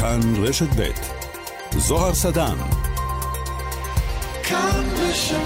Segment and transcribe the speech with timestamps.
[0.00, 0.90] כאן רשת ב'
[1.78, 2.56] זוהר סדן
[4.42, 5.36] כאן רשת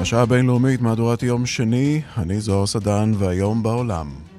[0.00, 4.29] השעה הבינלאומית, מהדורת יום שני, אני זוהר סדן, והיום בעולם.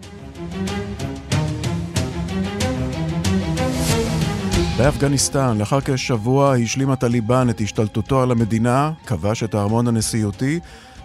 [4.84, 10.60] באפגניסטן, לאחר כשבוע השלים הטליבן את השתלטותו על המדינה, כבש את הארמון הנשיאותי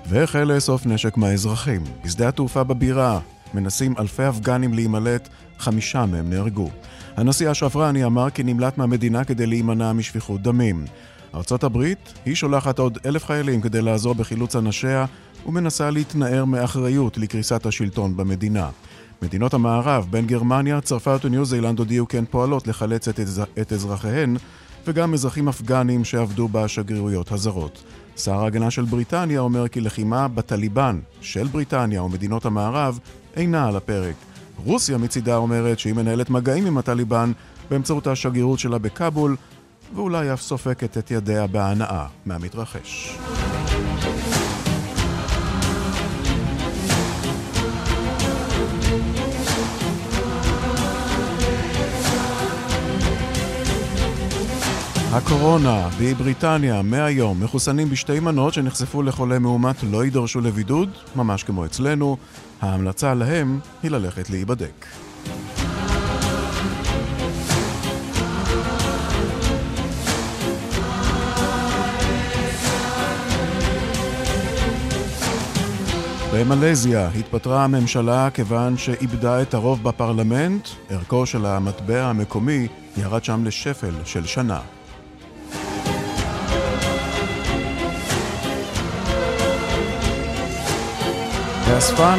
[0.09, 1.85] והחל לאסוף נשק מהאזרחים.
[2.05, 3.21] בשדה התעופה בבירה
[3.55, 6.71] מנסים אלפי אפגנים להימלט, חמישה מהם נהרגו.
[7.17, 10.85] הנשיא אשרף רני אמר כי נמלט מהמדינה כדי להימנע משפיכות דמים.
[11.35, 15.05] ארצות הברית, היא שולחת עוד אלף חיילים כדי לעזור בחילוץ אנשיה
[15.47, 18.69] ומנסה להתנער מאחריות לקריסת השלטון במדינה.
[19.23, 23.45] מדינות המערב, בין גרמניה, צרפת וניו זילנד הודיעו כי הן פועלות לחלץ את, אזר...
[23.61, 24.37] את אזרחיהן
[24.87, 27.83] וגם אזרחים אפגנים שעבדו בשגרירויות הזרות.
[28.17, 32.99] שר ההגנה של בריטניה אומר כי לחימה בטליבן של בריטניה ומדינות המערב
[33.37, 34.15] אינה על הפרק.
[34.65, 37.33] רוסיה מצידה אומרת שהיא מנהלת מגעים עם הטליבן
[37.71, 39.37] באמצעות השגרירות שלה בכאבול
[39.95, 43.19] ואולי אף סופקת את ידיה בהנאה מהמתרחש.
[55.17, 62.17] הקורונה בבריטניה מהיום מחוסנים בשתי מנות שנחשפו לחולה מאומת לא יידרשו לבידוד, ממש כמו אצלנו.
[62.61, 64.87] ההמלצה להם היא ללכת להיבדק.
[76.35, 83.95] במלזיה התפטרה הממשלה כיוון שאיבדה את הרוב בפרלמנט, ערכו של המטבע המקומי ירד שם לשפל
[84.05, 84.61] של שנה.
[91.69, 92.19] האספן,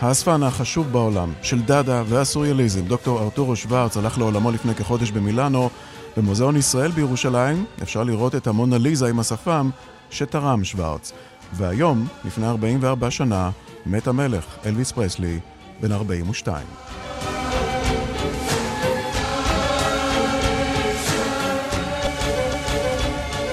[0.00, 5.70] האספן החשוב בעולם של דאדה והסוריאליזם, דוקטור ארתורו שוורץ, הלך לעולמו לפני כחודש במילאנו.
[6.16, 9.70] במוזיאון ישראל בירושלים אפשר לראות את המונליזה עם השפם
[10.10, 11.12] שתרם שוורץ.
[11.52, 13.50] והיום, לפני 44 שנה,
[13.86, 15.38] מת המלך אלוויס פרסלי,
[15.80, 16.66] בן 42.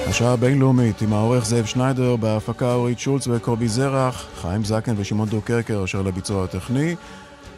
[0.08, 5.84] השעה הבינלאומית עם העורך זאב שניידר, בהפקה אורית שולץ וקובי זרח, חיים זקן ושמעון דוקרקר
[5.84, 6.96] אשר לביצוע הטכני.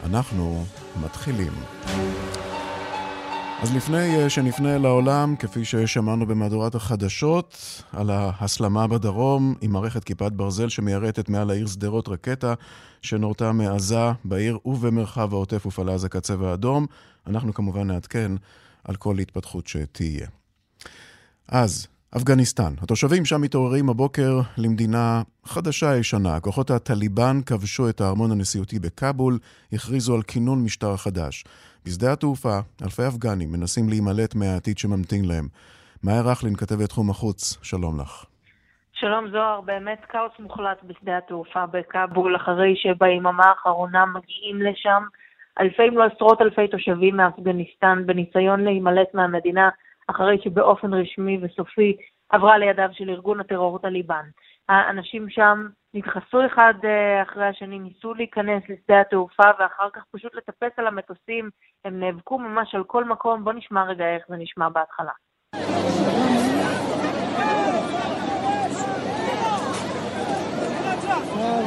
[0.05, 0.65] אנחנו
[1.03, 1.53] מתחילים.
[3.61, 7.57] אז לפני אה, שנפנה לעולם, כפי ששמענו במהדורת החדשות,
[7.93, 12.53] על ההסלמה בדרום עם מערכת כיפת ברזל שמיירטת מעל העיר שדרות רקטה
[13.01, 16.85] שנורתה מעזה בעיר ובמרחב העוטף ופעלה אז הקצה האדום,
[17.27, 18.31] אנחנו כמובן נעדכן
[18.83, 20.27] על כל התפתחות שתהיה.
[21.47, 21.87] אז,
[22.17, 22.73] אפגניסטן.
[22.83, 26.39] התושבים שם מתעוררים הבוקר למדינה חדשה ישנה.
[26.39, 29.37] כוחות הטליבן כבשו את הארמון הנשיאותי בכאבול,
[29.73, 31.43] הכריזו על כינון משטר חדש.
[31.85, 35.47] בשדה התעופה, אלפי אפגנים מנסים להימלט מהעתיד שממתין להם.
[36.03, 38.25] מאיה רכלין, כתבת תחום החוץ, שלום לך.
[38.93, 45.03] שלום זוהר, באמת כאוס מוחלט בשדה התעופה בכאבול, אחרי שביממה האחרונה מגיעים לשם
[45.59, 49.69] אלפי אם לא עשרות אלפי תושבים מאפגניסטן בניסיון להימלט מהמדינה.
[50.09, 51.97] אחרי שבאופן רשמי וסופי
[52.29, 54.25] עברה לידיו של ארגון הטרור טליבן.
[54.69, 60.71] האנשים שם נדחסו אחד אה, אחרי השני, ניסו להיכנס לשדה התעופה ואחר כך פשוט לטפס
[60.77, 61.49] על המטוסים,
[61.85, 65.11] הם נאבקו ממש על כל מקום, בוא נשמע רגע איך זה נשמע בהתחלה.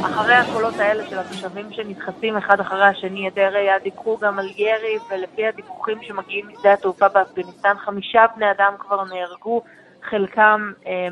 [0.07, 4.99] אחרי הקולות האלה של התושבים שנדחסים אחד אחרי השני, עדי ראייה דיווחו גם על ירי,
[5.11, 9.63] ולפי הדיווחים שמגיעים משדה התעופה באפגניסטן, חמישה בני אדם כבר נהרגו,
[10.03, 11.09] חלקם אה,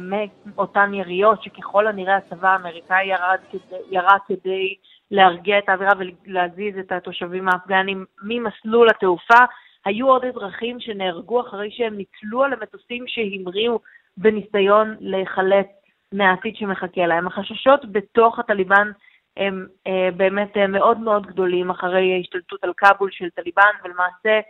[0.47, 4.75] מאותן יריות, שככל הנראה הצבא האמריקאי ירד כדי, ירה כדי
[5.11, 5.93] להרגיע את האווירה
[6.27, 9.45] ולהזיז את התושבים האפגנים ממסלול התעופה.
[9.85, 13.81] היו עוד אזרחים שנהרגו אחרי שהם נתלו על המטוסים שהמריאו
[14.17, 15.67] בניסיון להיחלץ
[16.15, 17.27] מהעתיד שמחכה להם.
[17.27, 18.91] החששות בתוך הטליבן
[19.37, 24.41] הם אה, באמת אה, מאוד מאוד גדולים אחרי ההשתלטות על כבול של טליבן, ולמעשה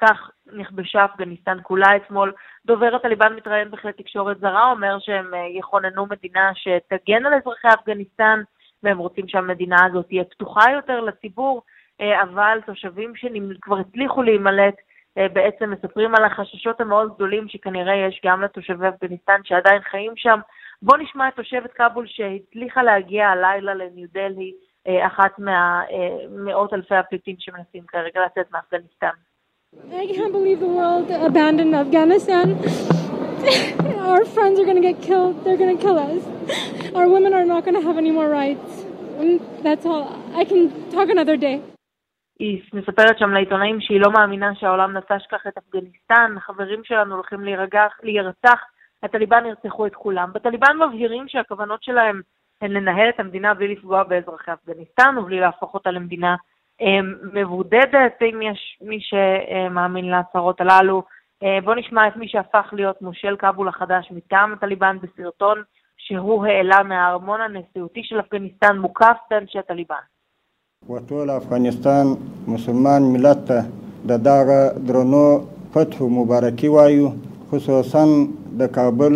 [0.00, 2.32] כך נכבשה אפגניסטן כולה אתמול.
[2.66, 8.42] דובר הטליבן מתראיין בכלי תקשורת זרה, אומר שהם אה, יכוננו מדינה שתגן על אזרחי אפגניסטן,
[8.82, 11.62] והם רוצים שהמדינה הזאת תהיה פתוחה יותר לציבור,
[12.00, 14.74] אה, אבל תושבים שכבר הצליחו להימלט
[15.18, 20.40] אה, בעצם מספרים על החששות המאוד גדולים שכנראה יש גם לתושבי אפגניסטן שעדיין חיים שם.
[20.82, 24.52] בואו נשמע את תושבת כבול שהצליחה להגיע הלילה לניו דלהי,
[24.86, 29.16] אה, אחת מהמאות אלפי הפליטים שמנסים כרגע לצאת מאפגניסטן.
[29.74, 32.46] I can't believe the world abandoned Afghanistan.
[34.10, 35.34] Our friends are going to get killed.
[35.44, 36.22] They're going to kill us.
[36.98, 38.70] Our women are not going to have any more rights.
[39.20, 40.04] And that's all.
[40.40, 40.62] I can
[40.94, 41.56] talk another day.
[42.38, 47.40] היא מספרת שם לעיתונאים שהיא לא מאמינה שהעולם נטש כך את אפגניסטן, החברים שלנו הולכים
[48.02, 48.60] להירצח,
[49.03, 50.29] הטליבן ירצחו את כולם.
[50.33, 52.21] בטליבן מבהירים שהכוונות שלהם
[52.61, 56.35] הן לנהל את המדינה בלי לפגוע באזרחי אפגניסטן ובלי להפוך אותה למדינה
[57.33, 61.03] מבודדת, אם יש מי שמאמין להצהרות הללו.
[61.63, 65.63] בואו נשמע את מי שהפך להיות מושל כאבול החדש מטעם הטליבן בסרטון
[65.97, 70.03] שהוא העלה מהארמון הנשיאותי של אפגניסטן מוקף באנשי טליבן.
[70.89, 72.05] وټول افغانستان
[72.47, 73.59] مسلمان ملت ته
[74.09, 75.27] د دغه درنو
[75.73, 77.07] فتحو مبارکي وایو
[77.51, 78.03] خصوصا
[78.59, 79.13] د کابل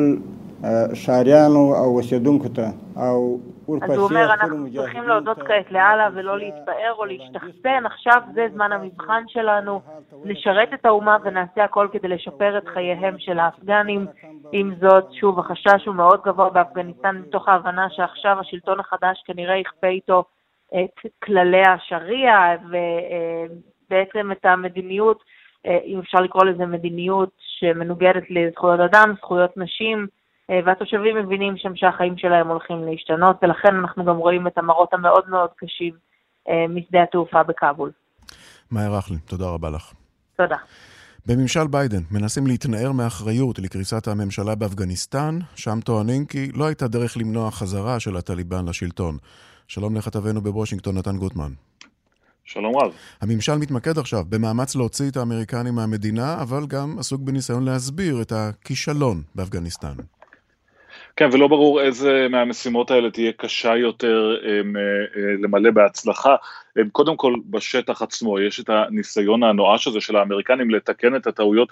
[1.06, 2.68] ښاریانو او اوسیدونکو ته
[2.98, 3.40] او
[3.82, 8.72] אז הוא אומר, אנחנו צריכים להודות כעת לאללה ולא להתפאר או להשתחצן, עכשיו זה זמן
[8.72, 9.82] המבחן שלנו,
[10.26, 14.06] לשרת את האומה ונעשה הכל כדי לשפר את חייהם של האפגנים.
[14.52, 19.88] עם זאת, שוב, החשש הוא מאוד גבוה באפגניסטן מתוך ההבנה שעכשיו השלטון החדש כנראה יכפה
[19.88, 20.24] איתו
[20.76, 25.24] את כללי השריעה ובעצם את המדיניות,
[25.65, 30.07] אם אפשר לקרוא לזה מדיניות שמנוגדת לזכויות אדם, זכויות נשים,
[30.49, 35.51] והתושבים מבינים שם שהחיים שלהם הולכים להשתנות, ולכן אנחנו גם רואים את המראות המאוד מאוד
[35.57, 35.95] קשים
[36.69, 37.91] משדה התעופה בכאבול.
[38.71, 39.93] מאיה רכלין, תודה רבה לך.
[40.37, 40.57] תודה.
[41.27, 47.51] בממשל ביידן מנסים להתנער מאחריות לקריסת הממשלה באפגניסטן, שם טוענים כי לא הייתה דרך למנוע
[47.51, 49.17] חזרה של הטליבן לשלטון.
[49.69, 51.53] שלום לכתבנו בוושינגטון, נתן גוטמן.
[52.45, 52.93] שלום רב.
[53.21, 59.23] הממשל מתמקד עכשיו במאמץ להוציא את האמריקנים מהמדינה, אבל גם עסוק בניסיון להסביר את הכישלון
[59.35, 59.95] באפגניסטן.
[61.17, 64.77] כן, ולא ברור איזה מהמשימות האלה תהיה קשה יותר הם,
[65.43, 66.37] למלא בהצלחה.
[66.77, 71.69] הם, קודם כל, בשטח עצמו יש את הניסיון הנואש הזה של האמריקנים לתקן את הטעויות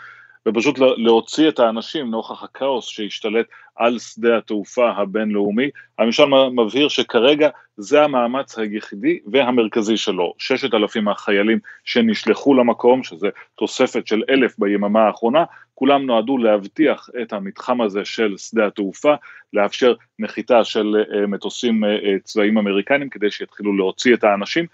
[0.49, 3.47] ופשוט להוציא את האנשים נוכח הכאוס שהשתלט
[3.77, 5.71] על שדה התעופה הבינלאומי.
[5.99, 10.35] הממשל מבהיר שכרגע זה המאמץ היחידי והמרכזי שלו.
[10.39, 15.45] ששת אלפים החיילים שנשלחו למקום, שזה תוספת של אלף ביממה האחרונה,
[15.75, 19.15] כולם נועדו להבטיח את המתחם הזה של שדה התעופה,
[19.53, 21.85] לאפשר נחיתה של מטוסים
[22.25, 24.67] צבאיים אמריקנים כדי שיתחילו להוציא את האנשים.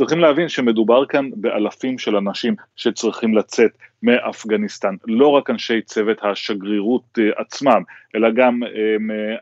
[0.00, 3.70] צריכים להבין שמדובר כאן באלפים של אנשים שצריכים לצאת
[4.02, 7.82] מאפגניסטן, לא רק אנשי צוות השגרירות עצמם,
[8.14, 8.60] אלא גם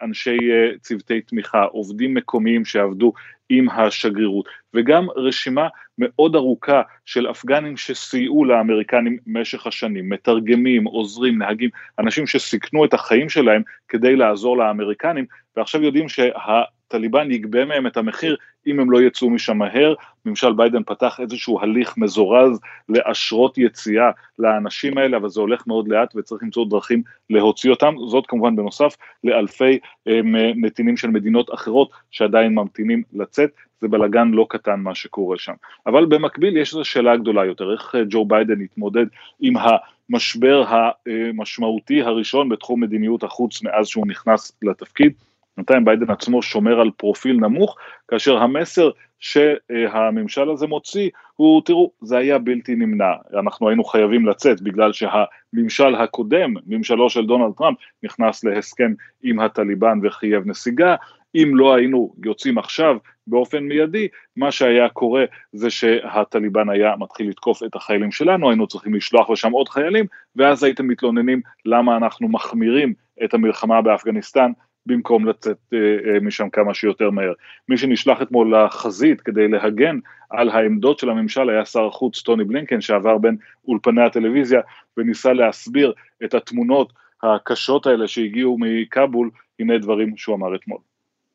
[0.03, 0.37] אנשי
[0.81, 3.13] צוותי תמיכה, עובדים מקומיים שעבדו
[3.49, 5.69] עם השגרירות, וגם רשימה
[5.99, 13.29] מאוד ארוכה של אפגנים שסייעו לאמריקנים במשך השנים, מתרגמים, עוזרים, נהגים, אנשים שסיכנו את החיים
[13.29, 15.27] שלהם כדי לעזור לאמריקנים,
[15.57, 16.63] ועכשיו יודעים שה...
[16.89, 18.37] טליבן יגבה מהם את המחיר
[18.67, 19.95] אם הם לא יצאו משם מהר.
[20.27, 26.17] ממשל ביידן פתח איזשהו הליך מזורז לאשרות יציאה לאנשים האלה, אבל זה הולך מאוד לאט
[26.17, 27.95] וצריך למצוא דרכים להוציא אותם.
[28.09, 29.79] זאת כמובן בנוסף לאלפי
[30.57, 33.51] נתינים של מדינות אחרות שעדיין ממתינים לצאת.
[33.81, 35.53] זה בלגן לא קטן מה שקורה שם.
[35.87, 39.07] אבל במקביל יש איזו שאלה גדולה יותר, איך ג'ו ביידן יתמודד
[39.41, 39.55] עם
[40.11, 40.65] המשבר
[41.07, 45.13] המשמעותי הראשון בתחום מדיניות החוץ מאז שהוא נכנס לתפקיד.
[45.59, 47.77] בינתיים ביידן עצמו שומר על פרופיל נמוך,
[48.09, 48.91] כאשר המסר
[49.21, 55.95] שהממשל הזה מוציא הוא, תראו, זה היה בלתי נמנע, אנחנו היינו חייבים לצאת בגלל שהממשל
[55.95, 60.97] הקודם, ממשלו של דונלד טראמפ, נכנס להסכם עם הטליבן וחייב נסיגה,
[61.35, 62.97] אם לא היינו יוצאים עכשיו
[63.27, 68.95] באופן מיידי, מה שהיה קורה זה שהטליבן היה מתחיל לתקוף את החיילים שלנו, היינו צריכים
[68.95, 72.93] לשלוח לשם עוד חיילים, ואז הייתם מתלוננים למה אנחנו מחמירים
[73.25, 74.53] את המלחמה באפגניסטן
[74.89, 75.75] במקום לצאת
[76.23, 77.33] משם כמה שיותר מהר.
[77.69, 79.99] מי שנשלח אתמול לחזית כדי להגן
[80.31, 83.37] על העמדות של הממשל היה שר החוץ טוני בלינקן שעבר בין
[83.69, 84.61] אולפני הטלוויזיה
[84.97, 85.93] וניסה להסביר
[86.25, 86.93] את התמונות
[87.23, 89.31] הקשות האלה שהגיעו מכאבול,
[89.61, 90.79] הנה דברים שהוא אמר אתמול.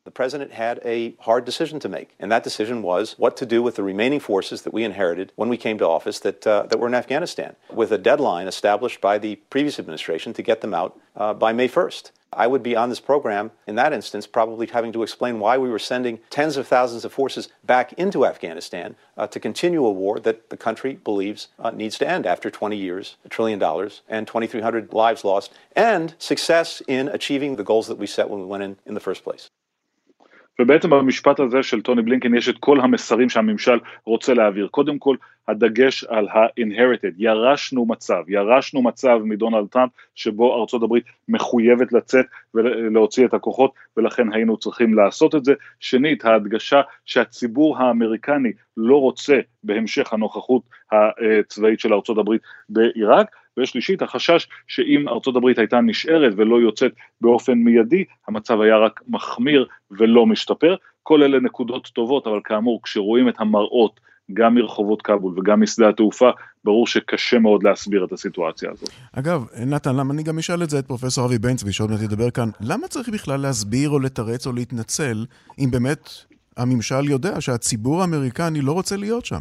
[0.04, 3.62] The president had a hard decision to make, and that decision was what to do
[3.62, 6.78] with the remaining forces that we inherited when we came to office that, uh, that
[6.78, 11.00] were in Afghanistan, with a deadline established by the previous administration to get them out
[11.16, 12.10] uh, by May 1st.
[12.36, 15.68] I would be on this program in that instance, probably having to explain why we
[15.68, 20.18] were sending tens of thousands of forces back into Afghanistan uh, to continue a war
[20.20, 24.26] that the country believes uh, needs to end after 20 years, a trillion dollars, and
[24.26, 28.62] 2,300 lives lost, and success in achieving the goals that we set when we went
[28.62, 29.50] in in the first place.
[30.60, 34.68] ובעצם במשפט הזה של טוני בלינקן יש את כל המסרים שהממשל רוצה להעביר.
[34.68, 35.16] קודם כל,
[35.48, 43.26] הדגש על ה-inherited, ירשנו מצב, ירשנו מצב מדונלד טראמפ שבו ארצות הברית מחויבת לצאת ולהוציא
[43.26, 45.54] את הכוחות ולכן היינו צריכים לעשות את זה.
[45.80, 54.48] שנית, ההדגשה שהציבור האמריקני לא רוצה בהמשך הנוכחות הצבאית של ארצות הברית בעיראק, ושלישית, החשש
[54.68, 60.74] שאם ארצות הברית הייתה נשארת ולא יוצאת באופן מיידי, המצב היה רק מחמיר ולא משתפר.
[61.02, 64.00] כל אלה נקודות טובות, אבל כאמור, כשרואים את המראות
[64.32, 66.30] גם מרחובות כבול וגם משדה התעופה,
[66.64, 68.88] ברור שקשה מאוד להסביר את הסיטואציה הזאת.
[69.12, 72.02] אגב, נתן, למה אני גם אשאל את זה את פרופסור אבי בן צבי, שעוד מעט
[72.02, 75.26] ידבר כאן, למה צריך בכלל להסביר או לתרץ או להתנצל,
[75.58, 76.08] אם באמת
[76.56, 79.40] הממשל יודע שהציבור האמריקני לא רוצה להיות שם?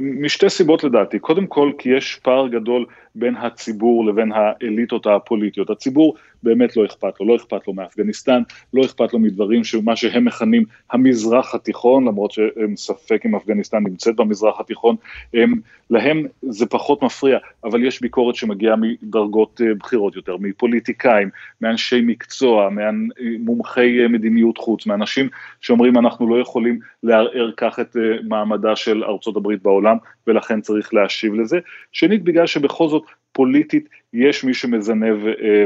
[0.00, 5.70] משתי סיבות לדעתי, קודם כל כי יש פער גדול בין הציבור לבין האליטות הפוליטיות.
[5.70, 6.14] הציבור
[6.44, 8.42] באמת לא אכפת לו, לא אכפת לו מאפגניסטן,
[8.74, 14.16] לא אכפת לו מדברים שמה שהם מכנים המזרח התיכון, למרות שהם ספק אם אפגניסטן נמצאת
[14.16, 14.96] במזרח התיכון,
[15.34, 15.54] הם,
[15.90, 21.28] להם זה פחות מפריע, אבל יש ביקורת שמגיעה מדרגות אה, בכירות יותר, מפוליטיקאים,
[21.60, 25.28] מאנשי מקצוע, ממומחי אה, מדיניות חוץ, מאנשים
[25.60, 29.96] שאומרים אנחנו לא יכולים לערער כך את אה, מעמדה של ארצות הברית בעולם,
[30.26, 31.58] ולכן צריך להשיב לזה.
[31.92, 33.02] שנית, בגלל שבכל זאת
[33.34, 35.64] פוליטית יש מי שמזנב אה,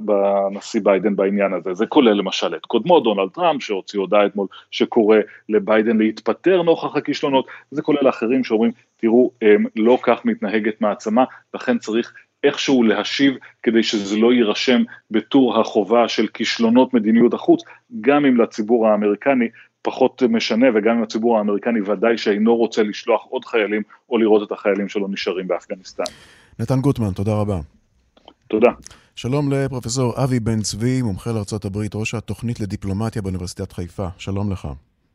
[0.00, 5.16] בנשיא ביידן בעניין הזה, זה כולל למשל את קודמו דונלד טראמפ שהוציא הודעה אתמול שקורא
[5.48, 11.24] לביידן להתפטר נוכח הכישלונות, זה כולל אחרים שאומרים תראו אה, לא כך מתנהגת מעצמה,
[11.54, 12.12] לכן צריך
[12.44, 17.62] איכשהו להשיב כדי שזה לא יירשם בטור החובה של כישלונות מדיניות החוץ,
[18.00, 19.48] גם אם לציבור האמריקני
[19.82, 24.52] פחות משנה, וגם אם הציבור האמריקני ודאי שאינו רוצה לשלוח עוד חיילים, או לראות את
[24.52, 26.12] החיילים שלו נשארים באפגניסטן.
[26.60, 27.60] נתן גוטמן, תודה רבה.
[28.48, 28.70] תודה.
[29.14, 31.30] שלום לפרופסור אבי בן צבי, מומחה
[31.64, 34.06] הברית, ראש התוכנית לדיפלומטיה באוניברסיטת חיפה.
[34.18, 34.68] שלום לך.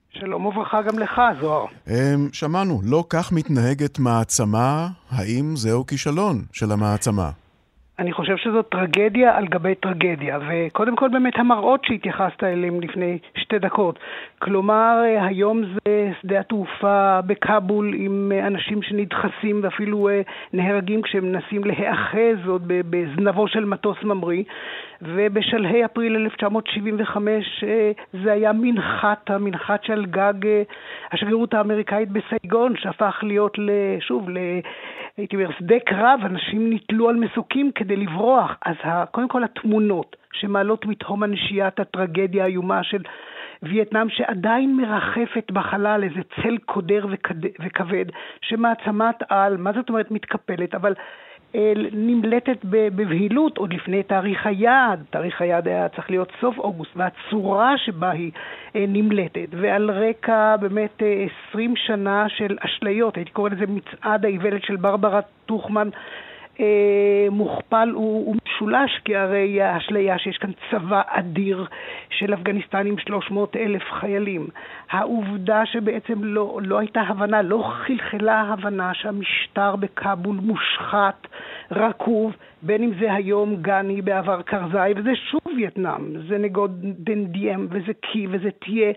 [0.09, 1.65] שלום וברכה גם לך, זוהר.
[1.87, 7.31] אמ, שמענו, לא כך מתנהגת מעצמה, האם זהו כישלון של המעצמה?
[7.99, 13.59] אני חושב שזו טרגדיה על גבי טרגדיה, וקודם כל באמת המראות שהתייחסת אליהם לפני שתי
[13.59, 13.99] דקות.
[14.39, 20.21] כלומר, היום זה שדה התעופה בכאבול עם אנשים שנדחסים ואפילו אה,
[20.53, 24.43] נהרגים כשהם מנסים להיאחז עוד בזנבו של מטוס ממריא,
[25.01, 27.91] ובשלהי אפריל 1975 אה,
[28.23, 30.63] זה היה מנחת, המנחת של גג אה,
[31.11, 33.57] השגרירות האמריקאית בסייגון, שהפך להיות,
[33.99, 34.29] שוב,
[35.17, 38.57] הייתי אומר, שדה קרב, אנשים נתלו על מסוקים כדי לברוח.
[38.65, 38.75] אז
[39.11, 43.01] קודם כל התמונות שמעלות מתהום הנשייה את הטרגדיה האיומה של
[43.63, 47.05] וייטנאם שעדיין מרחפת בחלל איזה צל קודר
[47.65, 48.05] וכבד,
[48.41, 50.93] שמעצמת על, מה זאת אומרת מתקפלת, אבל
[51.91, 58.11] נמלטת בבהילות עוד לפני תאריך היעד, תאריך היעד היה צריך להיות סוף אוגוסט, והצורה שבה
[58.11, 58.31] היא
[58.75, 61.03] אה, נמלטת, ועל רקע באמת
[61.49, 65.89] 20 אה, שנה של אשליות, הייתי קורא לזה מצעד האיוולת של ברברה טוכמן,
[66.59, 67.91] אה, מוכפל
[68.55, 71.65] ומשולש, כי הרי האשליה שיש כאן צבא אדיר
[72.09, 74.47] של אפגניסטן עם 300 אלף חיילים.
[74.91, 81.27] העובדה שבעצם לא, לא הייתה הבנה, לא חלחלה הבנה שהמשטר בכאבול מושחת,
[81.71, 87.93] רקוב, בין אם זה היום גני בעבר קרזאי, וזה שוב וייטנאם, זה נגוד דנדיאם וזה
[88.01, 88.93] קי וזה תהיה,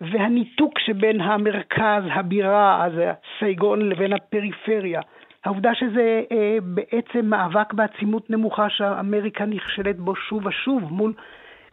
[0.00, 2.92] והניתוק שבין המרכז, הבירה, אז
[3.38, 5.00] סייגון, לבין הפריפריה.
[5.44, 11.12] העובדה שזה אה, בעצם מאבק בעצימות נמוכה שאמריקה נכשלת בו שוב ושוב מול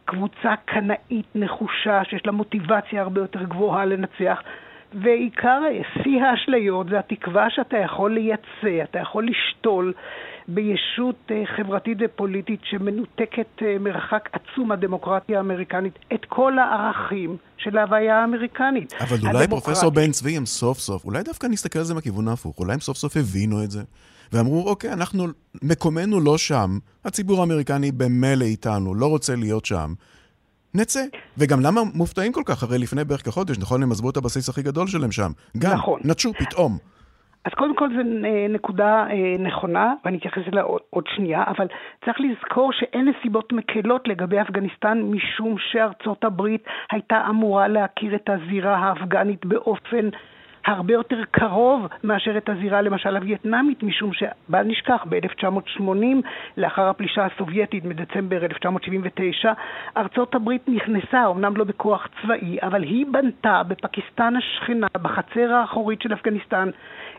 [0.04, 4.42] קבוצה קנאית נחושה שיש לה מוטיבציה הרבה יותר גבוהה לנצח.
[4.92, 5.60] ועיקר,
[6.02, 9.92] שיא האשליות זה התקווה שאתה יכול לייצא, אתה יכול לשתול
[10.48, 18.20] בישות אה, חברתית ופוליטית שמנותקת אה, מרחק עצום מהדמוקרטיה האמריקנית, את כל הערכים של ההוויה
[18.20, 18.94] האמריקנית.
[19.00, 22.58] אבל אולי פרופסור בן צבי הם סוף סוף, אולי דווקא נסתכל על זה מכיוון ההפוך,
[22.58, 23.82] אולי הם סוף סוף הבינו את זה,
[24.32, 25.26] ואמרו, אוקיי, אנחנו,
[25.62, 29.94] מקומנו לא שם, הציבור האמריקני במילא איתנו, לא רוצה להיות שם.
[30.74, 31.04] נצא.
[31.38, 32.62] וגם למה מופתעים כל כך?
[32.62, 35.32] הרי לפני בערך כחודש, נכון, הם עזבו את הבסיס הכי גדול שלהם שם.
[35.58, 36.00] גם, נכון.
[36.04, 36.78] נטשו פתאום.
[37.46, 41.66] אז קודם כל זו אה, נקודה אה, נכונה, ואני אתייחס אליה עוד, עוד שנייה, אבל
[42.04, 48.76] צריך לזכור שאין נסיבות מקלות לגבי אפגניסטן, משום שארצות הברית הייתה אמורה להכיר את הזירה
[48.76, 50.08] האפגנית באופן
[50.66, 55.82] הרבה יותר קרוב מאשר את הזירה למשל הווייטנאמית, משום שבל נשכח, ב-1980,
[56.56, 59.52] לאחר הפלישה הסובייטית מדצמבר 1979,
[59.96, 66.12] ארצות הברית נכנסה, אמנם לא בכוח צבאי, אבל היא בנתה בפקיסטן השכנה, בחצר האחורית של
[66.12, 66.70] אפגניסטן,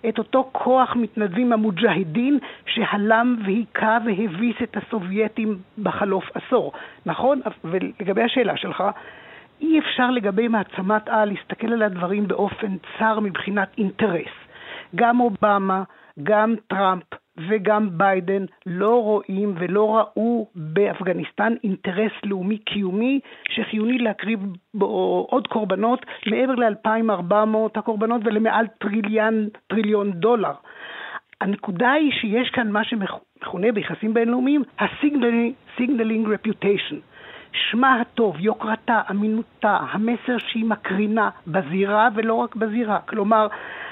[0.10, 6.72] את אותו כוח מתנדבים המוג'הדין שהלם והיכה והביס את הסובייטים בחלוף עשור.
[7.06, 7.42] נכון?
[7.63, 8.84] ולגבי השאלה שלך,
[9.62, 14.32] אי אפשר לגבי מעצמת על להסתכל על הדברים באופן צר מבחינת אינטרס.
[14.96, 15.84] גם אובמה,
[16.24, 17.04] גם טראמפ
[17.38, 24.40] וגם ביידן לא רואים ולא ראו באפגניסטן אינטרס לאומי קיומי שחיוני להקריב
[24.74, 24.86] בו
[25.30, 30.54] עוד קורבנות מעבר ל-2,400 הקורבנות ולמעל טריליאן, טריליון דולר.
[31.42, 37.17] הנקודה היא שיש כאן מה שמכונה ביחסים בינלאומיים ה-signaling reputation.
[37.72, 43.00] שמה הטוב, יוקרתה, אמינותה, המסר שהיא מקרינה בזירה ולא רק בזירה.
[43.00, 43.48] כלומר,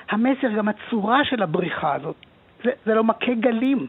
[0.10, 2.16] המסר, גם הצורה של הבריחה הזאת,
[2.64, 3.88] זה, זה לא מכה גלים,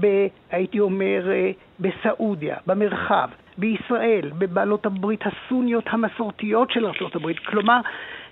[0.00, 0.06] ב,
[0.50, 1.50] הייתי אומר, אה,
[1.80, 7.38] בסעודיה, במרחב, בישראל, בבעלות הברית הסוניות המסורתיות של ארצות הברית.
[7.38, 7.80] כלומר,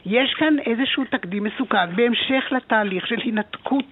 [0.06, 3.84] יש כאן איזשהו תקדים מסוכן בהמשך לתהליך של התנתקות,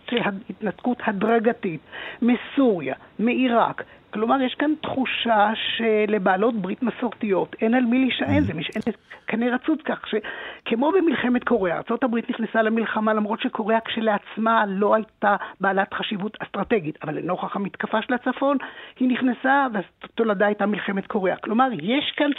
[0.50, 1.80] התנתקות הדרגתית
[2.22, 3.82] מסוריה, מעיראק,
[4.12, 8.96] כלומר, יש כאן תחושה שלבעלות ברית מסורתיות אין על מי להישען, זה משענת
[9.26, 15.94] קנה רצות כך שכמו במלחמת קוריאה, ארה"ב נכנסה למלחמה למרות שקוריאה כשלעצמה לא הייתה בעלת
[15.94, 18.56] חשיבות אסטרטגית, אבל לנוכח המתקפה של הצפון
[19.00, 21.36] היא נכנסה והתולדה הייתה מלחמת קוריאה.
[21.36, 22.30] כלומר, יש כאן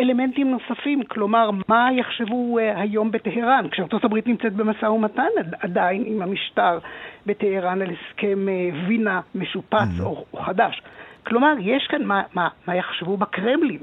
[0.00, 5.28] אלמנטים נוספים, כלומר, מה יחשבו uh, היום בטהרן, כשארה"ב נמצאת במשא ומתן
[5.60, 6.78] עדיין עם המשטר
[7.26, 10.02] בטהרן על הסכם uh, וינה משופץ mm-hmm.
[10.02, 10.82] או, או חדש.
[11.26, 13.82] כלומר, יש כאן מה, מה, מה יחשבו בקרמלין,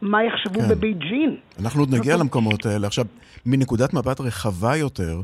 [0.00, 0.68] מה יחשבו כן.
[0.68, 1.36] בבייג'ין.
[1.60, 2.86] אנחנו עוד נגיע למקומות האלה.
[2.86, 3.04] עכשיו,
[3.46, 5.20] מנקודת מבט רחבה יותר,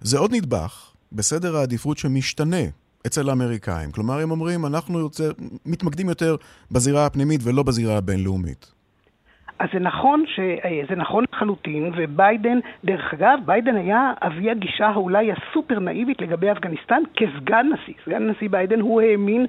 [0.00, 2.62] זה עוד נדבך בסדר העדיפות שמשתנה
[3.06, 3.92] אצל האמריקאים.
[3.92, 5.30] כלומר, הם אומרים, אנחנו יוצא,
[5.66, 6.36] מתמקדים יותר
[6.70, 8.72] בזירה הפנימית ולא בזירה הבינלאומית.
[9.60, 10.40] אז זה נכון, ש...
[10.40, 16.52] אה, זה נכון לחלוטין, וביידן, דרך אגב, ביידן היה אבי הגישה האולי הסופר נאיבית לגבי
[16.52, 17.94] אפגניסטן כסגן נשיא.
[18.04, 19.46] סגן נשיא ביידן, הוא האמין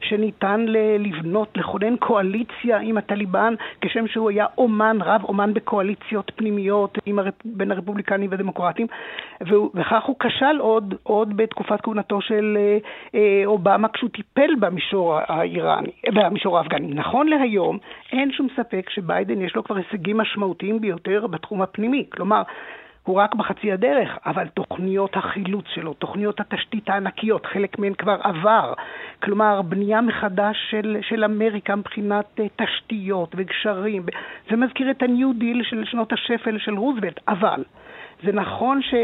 [0.00, 0.64] שניתן
[0.98, 7.34] לבנות, לכונן קואליציה עם הטליבן, כשם שהוא היה אומן, רב אומן בקואליציות פנימיות הרפ...
[7.44, 8.86] בין הרפובליקנים והדמוקרטים,
[9.74, 12.78] וכך הוא כשל עוד, עוד בתקופת כהונתו של אה,
[13.14, 16.94] אה, אובמה, כשהוא טיפל במישור האיראני, במישור האפגני.
[16.94, 17.78] נכון להיום,
[18.12, 22.06] אין שום ספק שביידן יש לו כבר הישגים משמעותיים ביותר בתחום הפנימי.
[22.10, 22.42] כלומר,
[23.04, 28.72] הוא רק בחצי הדרך, אבל תוכניות החילוץ שלו, תוכניות התשתית הענקיות, חלק מהן כבר עבר.
[29.22, 34.06] כלומר, בנייה מחדש של, של אמריקה מבחינת uh, תשתיות וגשרים.
[34.50, 37.64] זה מזכיר את ה-New Deal של שנות השפל של רוזוולט, אבל
[38.22, 38.94] זה נכון ש...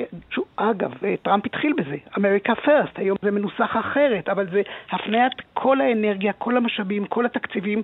[0.57, 5.81] אגב, אה, טראמפ התחיל בזה, אמריקה פרסט, היום זה מנוסח אחרת, אבל זה הפניית כל
[5.81, 7.83] האנרגיה, כל המשאבים, כל התקציבים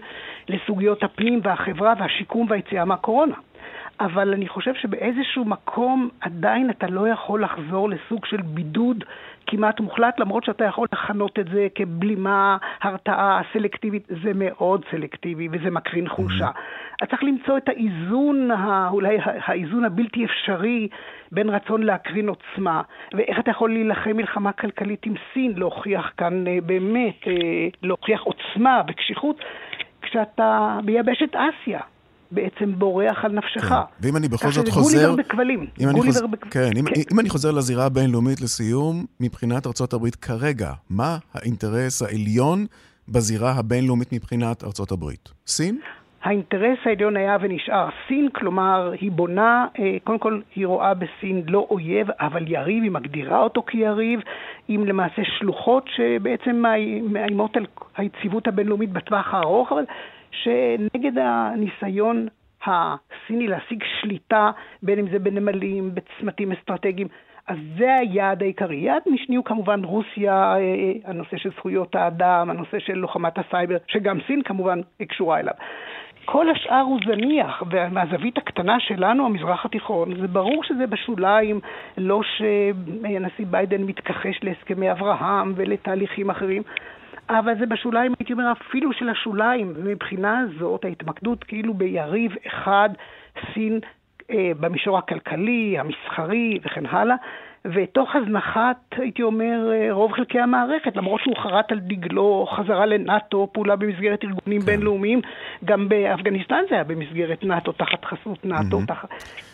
[0.49, 3.35] לסוגיות הפנים והחברה והשיקום והיציאה מהקורונה.
[4.01, 9.05] אבל אני חושב שבאיזשהו מקום עדיין אתה לא יכול לחזור לסוג של בידוד
[9.47, 15.71] כמעט מוחלט, למרות שאתה יכול לכנות את זה כבלימה, הרתעה סלקטיבית, זה מאוד סלקטיבי וזה
[15.71, 16.47] מקרין חולשה.
[16.47, 16.97] Mm-hmm.
[17.03, 18.51] אז צריך למצוא את האיזון,
[18.91, 20.89] אולי האיזון הבלתי אפשרי
[21.33, 22.83] בין רצון להקרין עוצמה,
[23.15, 27.33] ואיך אתה יכול להילחם מלחמה כלכלית עם סין, להוכיח כאן אה, באמת, אה,
[27.83, 29.41] להוכיח עוצמה וקשיחות,
[30.03, 31.81] כשאתה ביבשת אסיה.
[32.31, 33.69] בעצם בורח על נפשך.
[33.69, 33.75] כן.
[34.01, 34.99] ואם אני בכל זאת חוזר...
[34.99, 35.67] גוליבר בכבלים.
[35.81, 36.23] אם אני, חוז...
[36.23, 36.39] בכ...
[36.51, 37.01] כן, אם, כן.
[37.13, 42.67] אם אני חוזר לזירה הבינלאומית לסיום, מבחינת ארה"ב כרגע, מה האינטרס העליון
[43.09, 45.11] בזירה הבינלאומית מבחינת ארה"ב?
[45.47, 45.79] סין?
[46.27, 51.67] האינטרס העליון היה ונשאר סין, כלומר, היא בונה, אה, קודם כל היא רואה בסין לא
[51.71, 54.21] אויב, אבל יריב, היא מגדירה אותו כיריב,
[54.69, 56.63] עם למעשה שלוחות שבעצם
[57.03, 59.85] מאיימות על היציבות הבינלאומית בטווח הארוך, אבל
[60.43, 62.29] שנגד הניסיון
[62.67, 64.51] הסיני להשיג שליטה,
[64.83, 67.09] בין אם זה בנמלים, בצמתים אסטרטגיים,
[67.49, 68.77] אז זה היעד העיקרי.
[68.77, 73.77] יעד משני הוא כמובן רוסיה, אה, אה, הנושא של זכויות האדם, הנושא של לוחמת הסייבר,
[73.87, 75.55] שגם סין כמובן קשורה אליו.
[76.25, 81.61] כל השאר הוא זניח, ומהזווית הקטנה שלנו, המזרח התיכון, זה ברור שזה בשוליים,
[81.99, 86.63] לא שהנשיא ביידן מתכחש להסכמי אברהם ולתהליכים אחרים,
[87.29, 89.73] אבל זה בשוליים, הייתי אומר, אפילו של השוליים.
[89.77, 92.89] ומבחינה זאת, ההתמקדות כאילו ביריב אחד,
[93.55, 93.81] סין,
[94.31, 97.17] אה, במישור הכלכלי, המסחרי וכן הלאה,
[97.75, 103.49] ותוך הזנחת, הייתי אומר, אה, רוב חלקי המערכת, למרות שהוא חרט על דגלו חזרה לנאט"ו,
[103.53, 104.67] פעולה במסגרת ארגונים כן.
[104.67, 105.21] בינלאומיים,
[105.65, 108.81] גם באפגניסטן זה היה במסגרת נאט"ו, תחת חסות נאט"ו.
[108.81, 108.87] Mm-hmm.
[108.87, 109.09] תחת...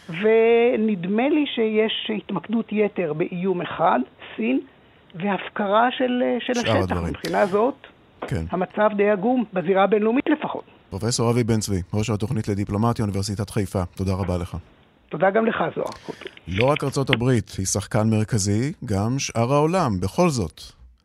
[0.09, 4.01] ונדמה לי שיש התמקדות יתר באיום אחד,
[4.37, 4.61] סין,
[5.14, 6.75] והפקרה של, של השטח.
[6.75, 7.09] הדברים.
[7.09, 7.75] מבחינה זאת,
[8.27, 8.44] כן.
[8.51, 10.64] המצב די עגום, בזירה הבינלאומית לפחות.
[10.90, 14.57] פרופסור אבי בן צבי, ראש התוכנית לדיפלומטיה, אוניברסיטת חיפה, תודה רבה לך.
[15.09, 15.90] תודה גם לך, זוהר.
[16.48, 20.61] לא רק ארצות הברית היא שחקן מרכזי, גם שאר העולם, בכל זאת.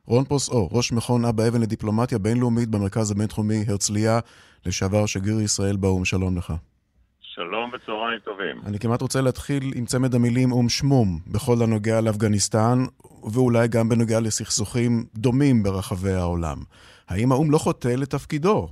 [0.06, 4.20] רון פוסאו, ראש מכון אבא אבן לדיפלומטיה בינלאומית במרכז הבינתחומי הרצליה,
[4.66, 6.54] לשעבר שגריר ישראל באו"ם, שלום לך.
[7.70, 8.56] שלום צהריים טובים.
[8.68, 12.78] אני כמעט רוצה להתחיל עם צמד המילים אום שמום בכל הנוגע לאפגניסטן,
[13.34, 16.58] ואולי גם בנוגע לסכסוכים דומים ברחבי העולם.
[17.10, 18.68] האם האו"ם לא חוטא לתפקידו?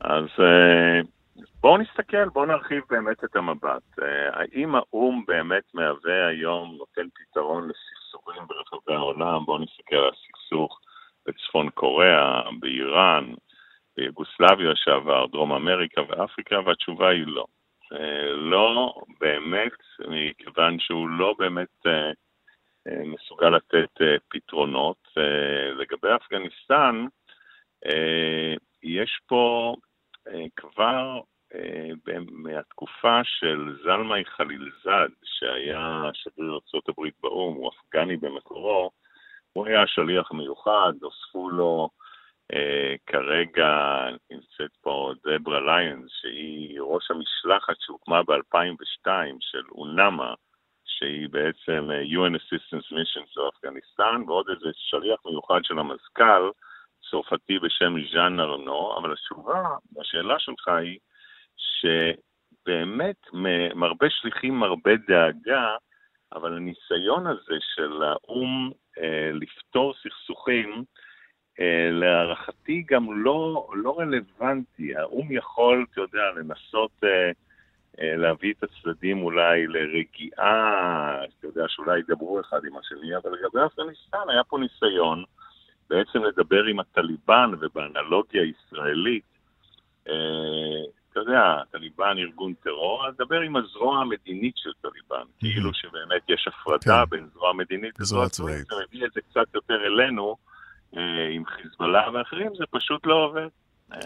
[0.00, 1.00] אז אה,
[1.60, 3.86] בואו נסתכל, בואו נרחיב באמת את המבט.
[4.02, 9.44] אה, האם האו"ם באמת מהווה היום, נותן פתרון לסכסוכים ברחבי העולם?
[9.44, 10.80] בואו נסתכל על הסכסוך
[11.26, 13.24] בצפון קוריאה, באיראן,
[13.96, 17.44] ביוגוסלביה שעבר, דרום אמריקה ואפריקה, והתשובה היא לא.
[17.92, 19.72] אה, לא באמת,
[20.08, 21.86] מכיוון שהוא לא באמת
[22.86, 23.90] מסוגל לתת
[24.28, 25.08] פתרונות.
[25.76, 27.06] לגבי אפגניסטן,
[28.82, 29.74] יש פה
[30.56, 31.20] כבר
[32.30, 38.90] מהתקופה של זלמי חלילזד, שהיה שגריר ארה"ב באו"ם, הוא אפגני במקורו,
[39.52, 42.05] הוא היה שליח מיוחד, נוספו לו אה,
[43.06, 43.70] כרגע,
[44.30, 49.08] נמצאת פה דברה ליונס, שהיא ראש המשלחת שהוקמה ב-2002
[49.40, 50.34] של אונמה,
[50.84, 56.50] שהיא בעצם אה, UN Assistance Mission של אפגניסטן, ועוד איזה שליח מיוחד של המזכ"ל,
[57.10, 59.62] צרפתי בשם ז'אן ארנו, אבל התשובה,
[60.00, 60.98] השאלה שלך היא,
[61.56, 63.16] שבאמת
[63.74, 65.76] מרבה שליחים מרבה דאגה,
[66.32, 71.05] אבל הניסיון הזה של האו"ם אה, לפתור סכסוכים, אה,
[71.92, 74.96] להערכתי גם לא, לא רלוונטי.
[74.96, 77.30] האו"ם יכול, אתה יודע, לנסות אה,
[78.00, 83.60] אה, להביא את הצדדים אולי לרגיעה, אתה יודע, שאולי ידברו אחד עם השני, אבל לגבי
[83.66, 85.24] אפגניסטן היה פה ניסיון
[85.90, 89.24] בעצם לדבר עם הטליבן, ובאנלוגיה ישראלית,
[90.08, 90.14] אה,
[91.10, 96.48] אתה יודע, טליבן ארגון טרור, אז דבר עם הזרוע המדינית של טליבן, כאילו שבאמת יש
[96.48, 97.10] הפרדה כן.
[97.10, 98.66] בין זרוע מדינית לזרוע צבאית.
[98.66, 100.55] זה מביא את זה קצת יותר אלינו, אה,
[101.32, 103.48] עם חיזבאללה ואחרים, זה פשוט לא עובד,
[103.92, 103.98] אה,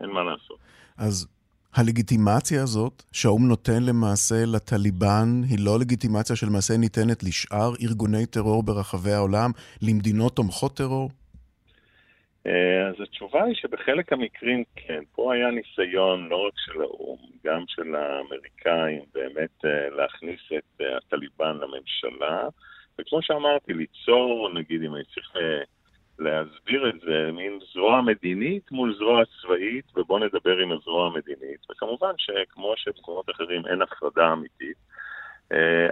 [0.00, 0.58] אין מה לעשות.
[0.98, 1.28] אז
[1.74, 9.12] הלגיטימציה הזאת שהאו"ם נותן למעשה לטליבן היא לא לגיטימציה שלמעשה ניתנת לשאר ארגוני טרור ברחבי
[9.12, 9.50] העולם,
[9.82, 11.10] למדינות תומכות טרור?
[12.46, 15.02] אה, אז התשובה היא שבחלק המקרים כן.
[15.12, 20.96] פה היה ניסיון לא רק של האו"ם, גם של האמריקאים, באמת אה, להכניס את אה,
[20.96, 22.48] הטליבן לממשלה,
[22.98, 25.32] וכמו שאמרתי, ליצור, נגיד, אם אני צריך
[26.18, 32.12] להסביר את זה, מין זרוע מדינית מול זרוע צבאית, ובואו נדבר עם הזרוע המדינית, וכמובן
[32.18, 34.76] שכמו שבמקומות אחרים אין הפרדה אמיתית,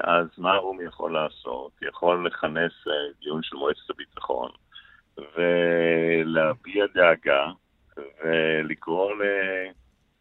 [0.00, 1.72] אז מה האו"ם יכול לעשות?
[1.82, 2.72] יכול לכנס
[3.20, 4.50] דיון של מועצת הביטחון.
[5.36, 7.46] ולהביע דאגה
[7.96, 9.12] ולקרוא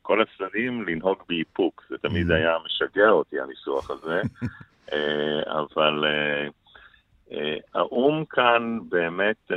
[0.01, 1.83] לכל הצדדים לנהוג באיפוק.
[1.89, 2.33] זה תמיד mm.
[2.33, 4.21] היה משגע אותי, הניסוח הזה,
[4.93, 6.47] אה, אבל אה, אה,
[7.73, 9.51] האו"ם כאן באמת,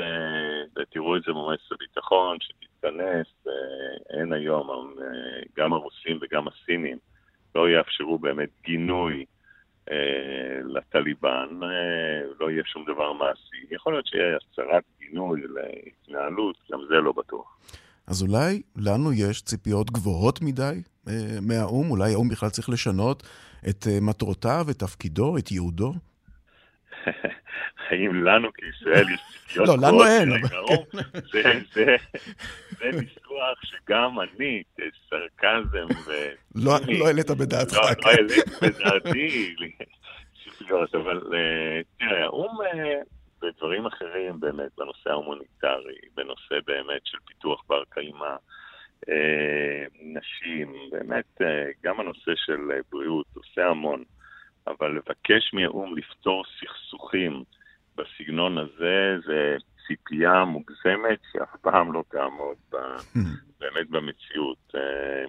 [0.76, 3.26] ותראו את זה במועצת הביטחון, שתתכנס,
[4.10, 4.94] אין היום,
[5.56, 6.98] גם הרוסים וגם הסינים
[7.54, 9.24] לא יאפשרו באמת גינוי
[9.90, 13.66] אה, לטליבן, אה, לא יהיה שום דבר מעשי.
[13.70, 17.58] יכול להיות שיהיה הצהרת גינוי להתנהלות, גם זה לא בטוח.
[18.06, 21.90] אז אולי לנו יש ציפיות גבוהות מדי אה, מהאו"ם?
[21.90, 23.22] אולי האו"ם בכלל צריך לשנות
[23.68, 25.92] את מטרותיו, את תפקידו, את ייעודו?
[27.88, 29.68] האם לנו כישראל יש ציפיות?
[29.68, 30.30] לא, לנו אין.
[32.78, 34.62] זה ניסוח שגם אני,
[35.10, 36.12] סרקזם ו...
[36.54, 37.76] לא, לא העלית בדעתך.
[37.76, 39.54] לא, לא העליתי בדעתי
[40.44, 43.00] ציפיות, אבל אה, תראה, האו"ם אה,
[43.42, 48.36] בדברים אחרים באמת, בנושא ההומניטרי, בנושא באמת של פיתוח בר קיימא,
[49.08, 51.40] אה, נשים, באמת,
[51.84, 52.60] גם הנושא של
[52.92, 54.04] בריאות עושה המון.
[54.66, 57.42] אבל לבקש מהאו"ם לפתור סכסוכים
[57.96, 62.76] בסגנון הזה, זה ציפייה מוגזמת שאף פעם לא תעמוד ב,
[63.60, 64.74] באמת במציאות.
[64.74, 65.24] אה,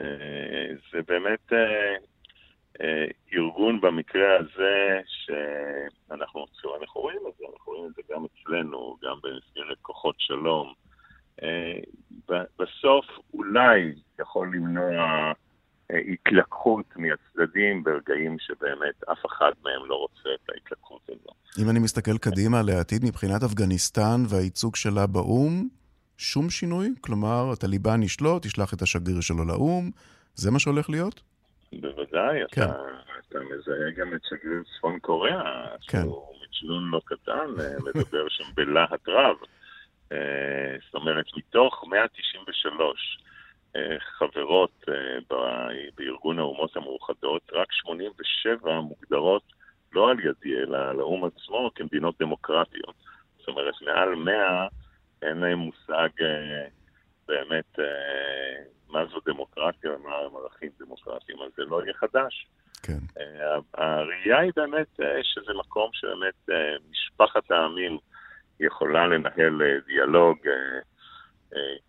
[0.00, 6.46] אה, זה באמת אה, ארגון במקרה הזה שאנחנו
[6.80, 10.72] אנחנו רואים את זה, אנחנו רואים את זה גם אצלנו, גם במסגרת כוחות שלום.
[12.28, 15.32] בסוף אולי יכול למנוע
[16.12, 21.62] התלקחות מהצדדים ברגעים שבאמת אף אחד מהם לא רוצה את ההתלקחות הזו.
[21.62, 25.68] אם אני מסתכל קדימה לעתיד מבחינת אפגניסטן והייצוג שלה באו"ם,
[26.18, 26.88] שום שינוי?
[27.00, 29.90] כלומר, הטליבן ישלוט, ישלח את השגריר שלו לאו"ם,
[30.34, 31.22] זה מה שהולך להיות?
[31.72, 32.62] בוודאי, כן.
[32.62, 32.72] אתה,
[33.28, 36.02] אתה מזהה גם את שגריר צפון קוריאה, כן.
[36.02, 39.36] שהוא מצ'לון לא קטן, אה, מדבר שם בלהט רב.
[40.12, 43.29] אה, זאת אומרת, מתוך 193 אה,
[44.18, 45.36] חברות אה,
[45.96, 49.42] בארגון האומות המאוחדות, רק 87 מוגדרות
[49.92, 52.94] לא על ידי, אלא על האו"ם עצמו כמדינות דמוקרטיות.
[53.38, 54.66] זאת אומרת, מעל 100
[55.22, 56.66] אין להם מושג אה,
[57.28, 57.78] באמת
[58.88, 62.46] מה זו דמוקרטיה ומה הם ערכים דמוקרטיים, אז זה לא יהיה חדש.
[62.82, 62.98] כן.
[63.74, 66.56] הראייה היא באמת שזה מקום שבאמת
[66.90, 67.98] משפחת העמים
[68.60, 70.38] יכולה לנהל דיאלוג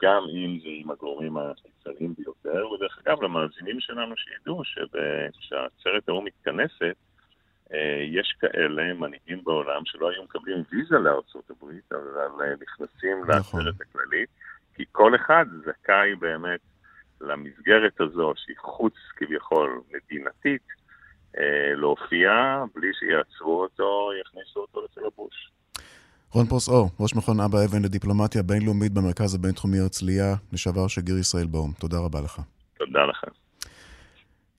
[0.01, 6.95] גם אם זה עם הגורמים הקיצוניים ביותר, ודרך אגב, למאזינים שלנו שידעו שכשהעצרת האו"ם מתכנסת,
[7.73, 13.59] אה, יש כאלה מנהיגים בעולם שלא היו מקבלים ויזה לארצות הברית, אבל אה, נכנסים נכון.
[13.65, 14.29] לעצרת הכללית,
[14.75, 16.59] כי כל אחד זכאי באמת
[17.21, 20.67] למסגרת הזו, שהיא חוץ כביכול מדינתית,
[21.37, 25.51] אה, להופיע בלי שיעצרו אותו, יכניסו אותו לצל הבוש.
[26.33, 31.71] רון פרוסאו, ראש מכון אבא אבן לדיפלומטיה בינלאומית במרכז הבינתחומי הרצליה, לשעבר שגריר ישראל באו"ם.
[31.79, 32.41] תודה רבה לך.
[32.79, 33.31] תודה לכם.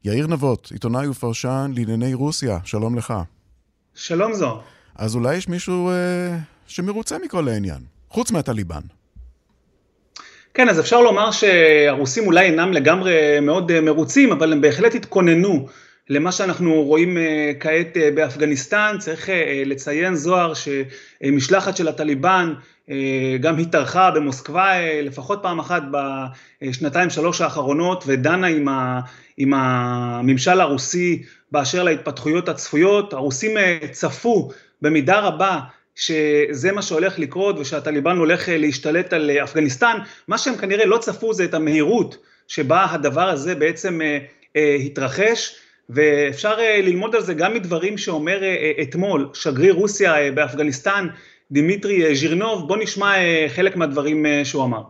[0.05, 3.15] יאיר נבות, עיתונאי ופרשן לענייני רוסיה, שלום לך.
[3.95, 4.61] שלום זו.
[4.95, 8.83] אז אולי יש מישהו אה, שמרוצה מכל העניין, חוץ מהטליבן.
[10.55, 15.69] כן, אז אפשר לומר שהרוסים אולי אינם לגמרי מאוד אה, מרוצים, אבל הם בהחלט התכוננו
[16.09, 22.55] למה שאנחנו רואים אה, כעת אה, באפגניסטן, צריך אה, לציין זוהר שמשלחת של הטליבן
[23.41, 25.83] גם התארחה במוסקבה לפחות פעם אחת
[26.62, 29.01] בשנתיים שלוש האחרונות ודנה עם, ה,
[29.37, 33.12] עם הממשל הרוסי באשר להתפתחויות הצפויות.
[33.12, 33.51] הרוסים
[33.91, 34.51] צפו
[34.83, 35.61] במידה רבה
[35.95, 39.97] שזה מה שהולך לקרות ושהטליבן הולך להשתלט על אפגניסטן,
[40.29, 42.17] מה שהם כנראה לא צפו זה את המהירות
[42.49, 44.01] שבה הדבר הזה בעצם
[44.87, 45.62] התרחש.
[45.89, 51.08] ואפשר אה, ללמוד על זה גם מדברים שאומר אה, אה, אתמול שגריר רוסיה באפגניסטן,
[51.52, 53.13] דימיטרי ז'ירנוב, בוא נשמע
[53.56, 54.84] חלק מהדברים שהוא אמר.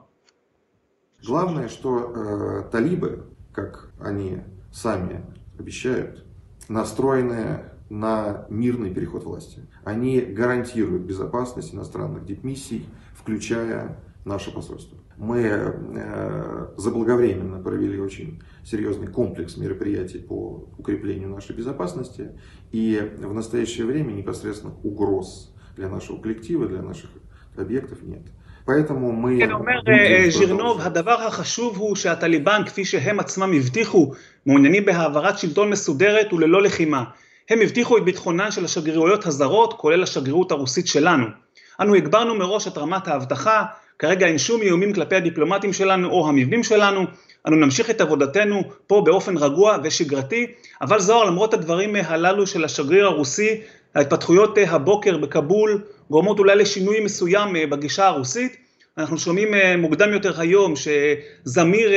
[1.24, 4.38] Главное, что э, талибы, как они
[4.72, 5.26] сами
[5.60, 6.24] обещают,
[6.70, 9.62] настроены на мирный переход власти.
[9.84, 14.98] Они гарантируют безопасность иностранных дипмиссий, включая наше посольство.
[15.22, 22.32] Мы э, заблаговременно провели очень серьезный комплекс мероприятий по укреплению нашей безопасности.
[22.72, 27.10] И в настоящее время непосредственно угроз для нашего коллектива, для наших
[27.58, 28.22] объектов нет.
[28.68, 29.38] поэтому мы...
[29.40, 29.80] כן, אומר
[30.30, 34.14] ז'ירנוב, הדבר החשוב הוא שהטליבן, כפי שהם עצמם הבטיחו,
[34.46, 37.04] מעוניינים בהעברת שלטון מסודרת וללא לחימה.
[37.50, 41.26] הם הבטיחו את ביטחונן של השגרירויות הזרות, כולל השגרירות הרוסית שלנו.
[41.80, 43.66] אנו הגברנו מראש את רמת האבטחה,
[44.03, 47.05] כרגע אין שום איומים כלפי הדיפלומטים שלנו או המבנים שלנו,
[47.47, 50.47] אנו נמשיך את עבודתנו פה באופן רגוע ושגרתי,
[50.81, 53.61] אבל זוהר למרות הדברים הללו של השגריר הרוסי,
[53.95, 58.57] ההתפתחויות הבוקר בכבול גורמות אולי לשינוי מסוים בגישה הרוסית.
[58.99, 61.91] אנחנו שומעים מוקדם יותר היום שזמיר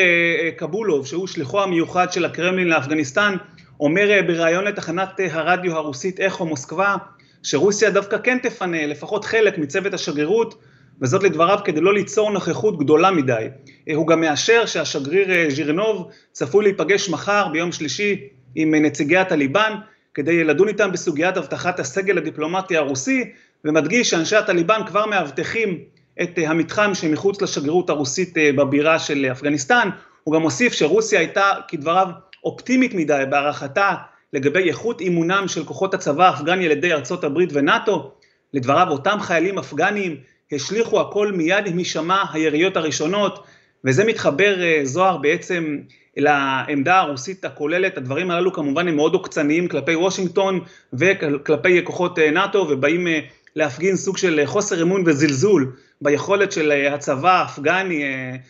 [0.58, 3.36] קבולוב, שהוא שליחו המיוחד של הקרמלין לאפגניסטן,
[3.80, 6.96] אומר בריאיון לתחנת הרדיו הרוסית איכו מוסקבה,
[7.44, 10.56] שרוסיה דווקא כן תפנה לפחות חלק מצוות השגרירות
[11.02, 13.48] וזאת לדבריו כדי לא ליצור נוכחות גדולה מדי.
[13.96, 19.74] הוא גם מאשר שהשגריר אה, ז'ירנוב צפוי להיפגש מחר ביום שלישי עם נציגי הטליבן
[20.14, 23.32] כדי לדון איתם בסוגיית אבטחת הסגל הדיפלומטי הרוסי
[23.66, 25.80] ומדגיש שאנשי הטליבן כבר מאבטחים
[26.22, 29.90] את אה, המתחם שמחוץ לשגרירות הרוסית אה, בבירה של אפגניסטן.
[30.24, 32.08] הוא גם הוסיף שרוסיה הייתה כדבריו
[32.44, 33.94] אופטימית מדי בהערכתה
[34.34, 38.12] לגבי איכות אימונם של כוחות הצבא האפגני על ידי ארצות הברית ונאט"ו.
[38.54, 40.18] לדבריו אותם חיילים אפגניים
[40.52, 43.44] השליכו הכל מיד עם הישמע היריות הראשונות,
[43.86, 45.78] וזה מתחבר אה, זוהר בעצם
[46.18, 50.60] לעמדה הרוסית הכוללת, הדברים הללו כמובן הם מאוד עוקצניים כלפי וושינגטון
[50.94, 53.20] וכלפי כוחות אה, נאט"ו ובאים אה,
[53.56, 58.04] להפגין סוג של חוסר אמון וזלזול ביכולת של הצבא האפגני,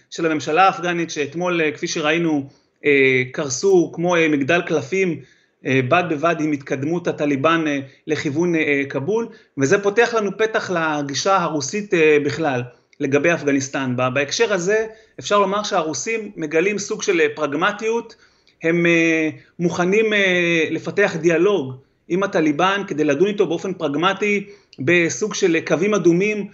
[0.10, 2.50] של הממשלה האפגנית שאתמול כפי שראינו
[3.32, 5.22] קרסו כמו מגדל קלפים
[5.66, 11.94] בד בבד עם התקדמות הטליבן אה, לכיוון אה, כבול, וזה פותח לנו פתח לגישה הרוסית
[12.26, 12.64] בכלל
[13.00, 13.96] לגבי אפגניסטן.
[14.14, 14.86] בהקשר הזה
[15.20, 18.16] אפשר לומר שהרוסים מגלים סוג של פרגמטיות,
[18.64, 18.86] הם
[19.60, 20.06] מוכנים
[20.72, 21.76] לפתח דיאלוג
[22.08, 24.46] עם הטליבן כדי לדון איתו באופן פרגמטי
[24.80, 26.48] בסוג של קווים אדומים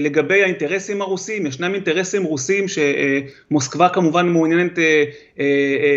[0.00, 4.78] לגבי האינטרסים הרוסים, ישנם אינטרסים רוסים שמוסקבה כמובן מעוניינת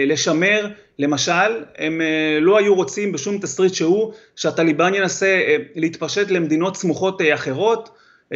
[0.06, 0.68] לשמר,
[1.00, 7.22] למשל, הם אה, לא היו רוצים בשום תסריט שהוא שהטליבן ינסה אה, להתפשט למדינות סמוכות
[7.22, 7.90] אה, אחרות,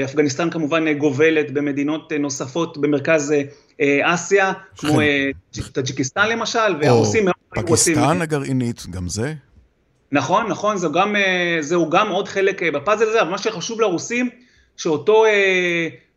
[0.03, 3.33] אפגניסטן כמובן גובלת במדינות נוספות במרכז
[4.03, 4.99] אסיה, כמו
[5.73, 7.95] טאג'יקיסטן למשל, והרוסים מאוד רוצים...
[7.95, 9.33] פקיסטן הגרעינית, גם זה?
[10.11, 11.15] נכון, נכון, זהו גם,
[11.61, 14.29] זהו גם עוד חלק בפאזל הזה, אבל מה שחשוב לרוסים,
[14.77, 15.25] שאותו,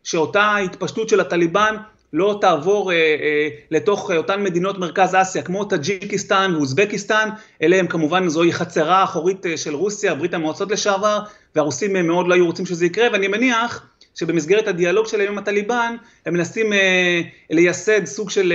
[0.03, 1.75] שאותה התפשטות של הטליבן
[2.13, 7.29] לא תעבור אה, אה, לתוך אה, אותן מדינות מרכז אסיה כמו טאג'יקיסטן ואוזבקיסטן,
[7.61, 11.19] אלה הם כמובן זוהי חצר אחורית אה, של רוסיה, ברית המועצות לשעבר,
[11.55, 15.95] והרוסים אה, מאוד לא היו רוצים שזה יקרה, ואני מניח שבמסגרת הדיאלוג שלהם עם הטליבן,
[16.25, 18.53] הם מנסים אה, לייסד סוג של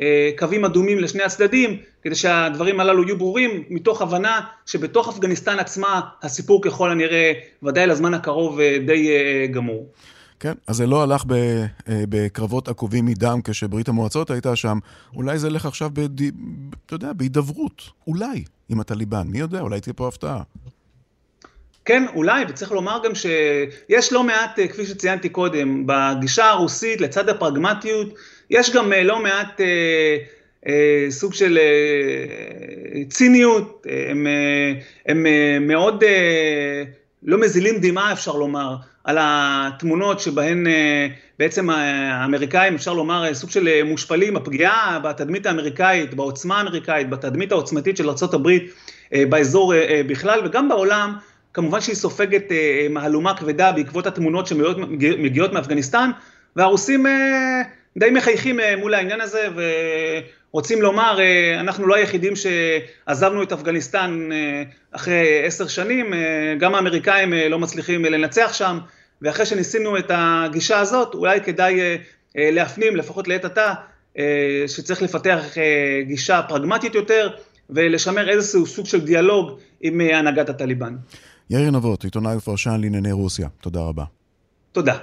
[0.00, 6.00] אה, קווים אדומים לשני הצדדים, כדי שהדברים הללו יהיו ברורים, מתוך הבנה שבתוך אפגניסטן עצמה
[6.22, 7.32] הסיפור ככל הנראה,
[7.62, 9.08] ודאי לזמן הקרוב, די
[9.50, 9.86] גמור.
[10.40, 11.24] כן, אז זה לא הלך
[11.88, 14.78] בקרבות עקובים מדם כשברית המועצות הייתה שם,
[15.14, 16.22] אולי זה ילך עכשיו, בד...
[16.86, 20.42] אתה יודע, בהידברות, אולי, עם הטליבן, מי יודע, אולי תהיה פה הפתעה.
[21.84, 27.28] כן, אולי, וצריך לומר גם שיש לא מעט, אה, כפי שציינתי קודם, בגישה הרוסית, לצד
[27.28, 28.08] הפרגמטיות,
[28.50, 30.16] יש גם אה, לא מעט אה, אה,
[31.10, 34.72] סוג של אה, ציניות, הם, אה,
[35.06, 36.82] הם אה, מאוד אה,
[37.22, 41.06] לא מזילים דמעה, אפשר לומר, על התמונות שבהן אה,
[41.38, 48.08] בעצם האמריקאים, אפשר לומר, סוג של מושפלים, הפגיעה בתדמית האמריקאית, בעוצמה האמריקאית, בתדמית העוצמתית של
[48.08, 48.48] ארה"ב
[49.12, 49.74] באזור
[50.06, 51.14] בכלל וגם בעולם,
[51.54, 56.10] כמובן שהיא סופגת אה, מהלומה כבדה בעקבות התמונות שמגיעות מאפגניסטן,
[56.56, 57.62] והרוסים אה,
[57.98, 59.48] די מחייכים אה, מול העניין הזה
[60.54, 61.18] ורוצים לומר,
[61.60, 64.28] אנחנו לא היחידים שעזבנו את אפגניסטן
[64.90, 66.12] אחרי עשר שנים,
[66.58, 68.78] גם האמריקאים לא מצליחים לנצח שם,
[69.22, 71.80] ואחרי שניסינו את הגישה הזאת, אולי כדאי
[72.34, 73.74] להפנים, לפחות לעת עתה,
[74.66, 75.44] שצריך לפתח
[76.06, 77.30] גישה פרגמטית יותר,
[77.70, 80.96] ולשמר איזשהו סוג של דיאלוג עם הנהגת הטליבן.
[81.50, 84.04] יאיר נבות, עיתונאי ופרשן לענייני רוסיה, תודה רבה.
[84.72, 84.98] תודה.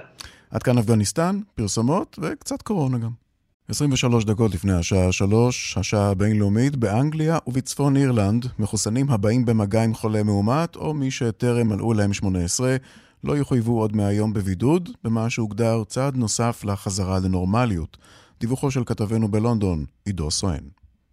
[0.51, 3.26] עד כאן אפגניסטן, פרסומות וקצת קורונה גם.
[3.69, 10.23] 23 דקות לפני השעה 3, השעה הבינלאומית, באנגליה ובצפון אירלנד, מחוסנים הבאים במגע עם חולה
[10.23, 12.75] מאומת, או מי שטרם מלאו להם 18,
[13.23, 17.97] לא יחויבו עוד מהיום בבידוד, במה שהוגדר צעד נוסף לחזרה לנורמליות.
[18.39, 20.63] דיווחו של כתבנו בלונדון, עידו סואן.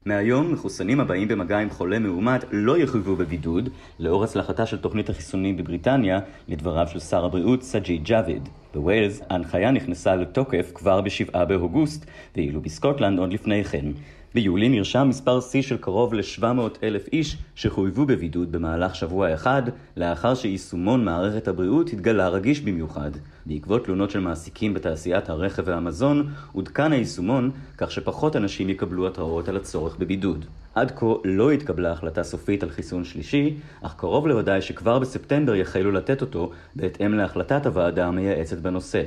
[0.06, 5.56] מהיום מחוסנים הבאים במגע עם חולה מאומת לא יחויבו בבידוד, לאור הצלחתה של תוכנית החיסונים
[5.56, 8.48] בבריטניה, לדבריו של שר הבריאות סג'י ג'אביד.
[8.74, 12.06] בווילס ההנחיה נכנסה לתוקף כבר ב-7 באוגוסט,
[12.36, 13.86] ואילו בסקוטלנד עוד לפני כן.
[14.34, 16.44] ביולי נרשם מספר שיא של קרוב ל-700
[16.82, 19.62] אלף איש שחויבו בבידוד במהלך שבוע אחד,
[19.96, 23.10] לאחר שיישומון מערכת הבריאות התגלה רגיש במיוחד.
[23.46, 29.56] בעקבות תלונות של מעסיקים בתעשיית הרכב והמזון, עודכן היישומון כך שפחות אנשים יקבלו התראות על
[29.56, 30.44] הצורך בבידוד.
[30.74, 35.90] עד כה לא התקבלה החלטה סופית על חיסון שלישי, אך קרוב לוודאי שכבר בספטמבר יחלו
[35.90, 39.02] לתת אותו, בהתאם להחלטת הוועדה המייעצת בנושא.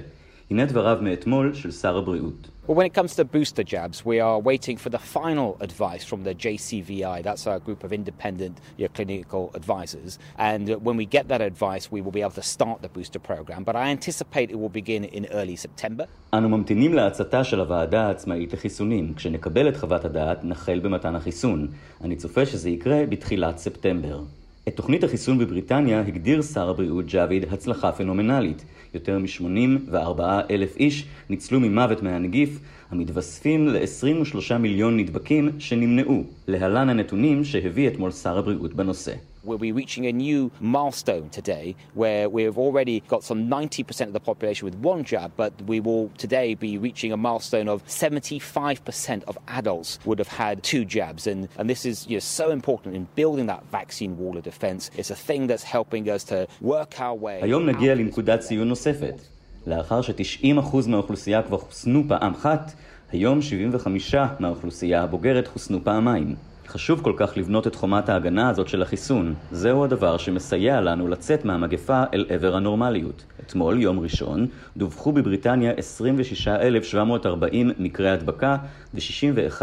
[0.51, 2.49] הנה דבריו מאתמול של שר הבריאות.
[2.67, 6.21] Well, when it comes to booster jabs, we are waiting for the final advice from
[6.27, 7.17] the JCVI.
[7.27, 10.11] That's our group of independent you know, clinical advisors.
[10.37, 13.61] And when we get that advice, we will be able to start the booster program.
[13.69, 16.05] But I anticipate it will begin in early September.
[16.33, 19.13] אנו ממתינים להצתה של הוועדה העצמאית לחיסונים.
[19.13, 21.67] כשנקבל את חוות הדעת, נחל במתן החיסון.
[22.01, 24.19] אני צופה שזה יקרה בתחילת ספטמבר.
[24.67, 28.65] את תוכנית החיסון בבריטניה הגדיר שר הבריאות ג'אביד הצלחה פנומנלית.
[28.97, 32.59] יותר מ-84 אלף איש ניצלו ממוות מהנגיף,
[32.91, 36.23] המתווספים ל-23 מיליון נדבקים שנמנעו.
[36.47, 39.13] להלן הנתונים שהביא אתמול שר הבריאות בנושא.
[39.43, 44.19] We'll be reaching a new milestone today where we've already got some 90% of the
[44.19, 49.37] population with one jab, but we will today be reaching a milestone of 75% of
[49.47, 51.27] adults would have had two jabs.
[51.27, 54.91] And, and this is you know, so important in building that vaccine wall of defense.
[54.95, 57.41] It's a thing that's helping us to work our way.
[57.41, 59.21] היום נגיע לנקודת ציון נוספת.
[59.67, 62.73] לאחר ש-90% מהאוכלוסייה כבר חוסנו פעם אחת,
[63.11, 66.35] היום 75 מהאוכלוסייה הבוגרת חוסנו פעמיים.
[66.67, 69.33] חשוב כל כך לבנות את חומת ההגנה הזאת של החיסון.
[69.51, 73.23] זהו הדבר שמסייע לנו לצאת מהמגפה אל עבר הנורמליות.
[73.39, 78.57] אתמול, יום ראשון, דווחו בבריטניה 26,740 מקרי הדבקה
[78.93, 79.61] ו-61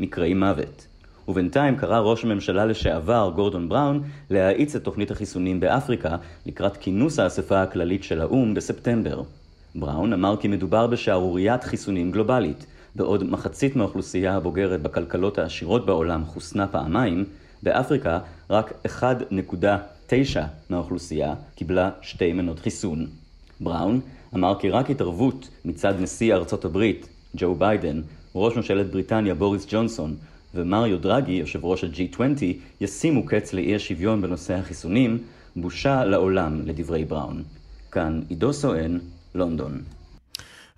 [0.00, 0.86] מקרי מוות.
[1.28, 7.62] ובינתיים קרא ראש הממשלה לשעבר, גורדון בראון, להאיץ את תוכנית החיסונים באפריקה לקראת כינוס האספה
[7.62, 9.22] הכללית של האו"ם בספטמבר.
[9.74, 12.66] בראון אמר כי מדובר בשערוריית חיסונים גלובלית.
[12.94, 17.24] בעוד מחצית מהאוכלוסייה הבוגרת בכלכלות העשירות בעולם חוסנה פעמיים,
[17.62, 18.18] באפריקה
[18.50, 20.14] רק 1.9
[20.70, 23.06] מהאוכלוסייה קיבלה שתי מנות חיסון.
[23.60, 24.00] בראון
[24.34, 28.00] אמר כי רק התערבות מצד נשיא ארצות הברית, ג'ו ביידן,
[28.34, 30.16] ראש ממשלת בריטניה בוריס ג'ונסון
[30.54, 32.44] ומריו דרגי, יושב ראש ה-G20,
[32.80, 35.18] ישימו קץ לאי השוויון בנושא החיסונים,
[35.56, 37.42] בושה לעולם, לדברי בראון.
[37.92, 38.98] כאן עידו סואן,
[39.34, 39.82] לונדון.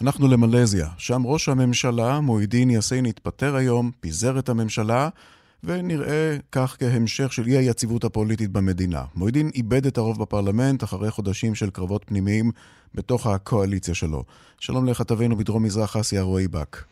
[0.05, 5.09] אנחנו למלזיה, שם ראש הממשלה, מוידין יאסין, התפטר היום, פיזר את הממשלה,
[5.64, 9.03] ונראה כך כהמשך של אי היציבות הפוליטית במדינה.
[9.14, 12.51] מוידין איבד את הרוב בפרלמנט אחרי חודשים של קרבות פנימיים
[12.95, 14.24] בתוך הקואליציה שלו.
[14.61, 16.83] שלום לכתבנו בדרום מזרח אסיה, רועי בק.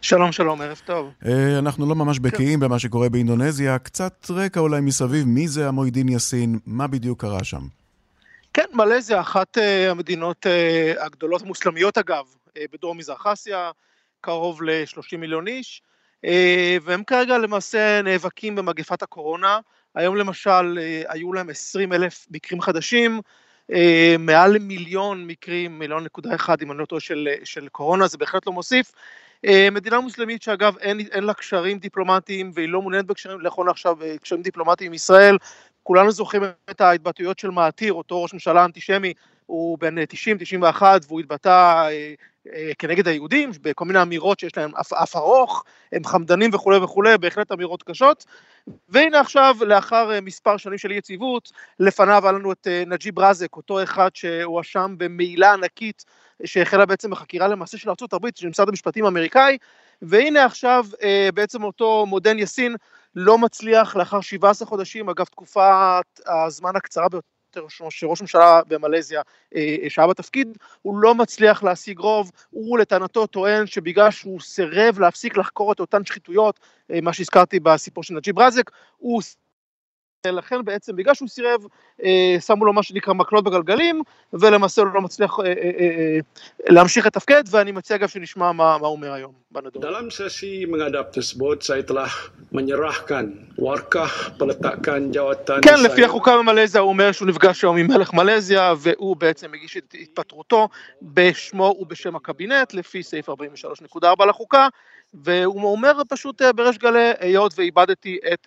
[0.00, 1.10] שלום, שלום, ערב טוב.
[1.26, 2.66] אה, אנחנו לא ממש בקיאים כן.
[2.66, 3.78] במה שקורה באינדונזיה.
[3.78, 7.66] קצת רקע אולי מסביב, מי זה המוידין יאסין, מה בדיוק קרה שם?
[8.52, 12.24] כן, מלזיה, אחת uh, המדינות uh, הגדולות המוסלמיות אגב,
[12.72, 13.70] בדרום מזרח אסיה,
[14.20, 15.82] קרוב ל-30 מיליון איש.
[16.82, 19.58] והם כרגע למעשה נאבקים במגפת הקורונה.
[19.94, 20.78] היום למשל
[21.08, 23.20] היו להם 20 אלף מקרים חדשים,
[24.18, 28.46] מעל מיליון מקרים, מיליון נקודה אחד אם אני לא טועה של, של קורונה, זה בהחלט
[28.46, 28.92] לא מוסיף.
[29.72, 34.42] מדינה מוסלמית שאגב אין, אין לה קשרים דיפלומטיים והיא לא מעוניינת בקשרים, נכון עכשיו קשרים
[34.42, 35.38] דיפלומטיים עם ישראל,
[35.82, 39.14] כולנו זוכרים את ההתבטאויות של מעתיר, אותו ראש ממשלה אנטישמי,
[39.46, 42.14] הוא בן 90-91 והוא התבטא אה,
[42.54, 47.18] אה, כנגד היהודים, בכל מיני אמירות שיש להם אף, אף ארוך, הם חמדנים וכולי וכולי,
[47.18, 48.24] בהחלט אמירות קשות.
[48.88, 53.56] והנה עכשיו, לאחר אה, מספר שנים של אי יציבות, לפניו היה לנו את נג'יב רזק,
[53.56, 56.04] אותו אחד שהואשם במעילה ענקית
[56.44, 59.58] שהחלה בעצם בחקירה למעשה של ארה"ב, של משרד המשפטים האמריקאי,
[60.02, 60.86] והנה עכשיו
[61.34, 62.76] בעצם אותו מודן יאסין
[63.14, 67.33] לא מצליח לאחר 17 חודשים, אגב תקופת הזמן הקצרה ביותר
[67.88, 69.22] שראש ממשלה במלזיה
[69.54, 75.36] אה, שהיה בתפקיד, הוא לא מצליח להשיג רוב, הוא לטענתו טוען שבגלל שהוא סירב להפסיק
[75.36, 79.22] לחקור את אותן שחיתויות, אה, מה שהזכרתי בסיפור של נג'יב רזק, הוא
[80.32, 81.60] לכן בעצם בגלל שהוא סירב
[82.02, 84.02] אה, שמו לו מה שנקרא מקלות בגלגלים
[84.32, 86.18] ולמעשה הוא לא מצליח אה, אה,
[86.68, 89.82] להמשיך לתפקד ואני מציע אגב שנשמע מה, מה הוא אומר היום בנדון.
[89.82, 92.10] Dalam sesi menghadap tersebut saya telah
[92.52, 98.14] menyerahkan warkah peletakan jawatan כן, לפי החוקה במלזיה הוא אומר שהוא נפגש היום עם מלך
[98.14, 100.68] מלזיה והוא בעצם הגיש את התפטרותו
[101.02, 104.68] בשמו ובשם הקבינט לפי סעיף 43.4 לחוקה
[105.22, 108.46] והוא אומר פשוט בריש גלי היות ואיבדתי את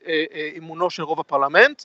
[0.57, 1.84] אמונו של רוב הפרלמנט.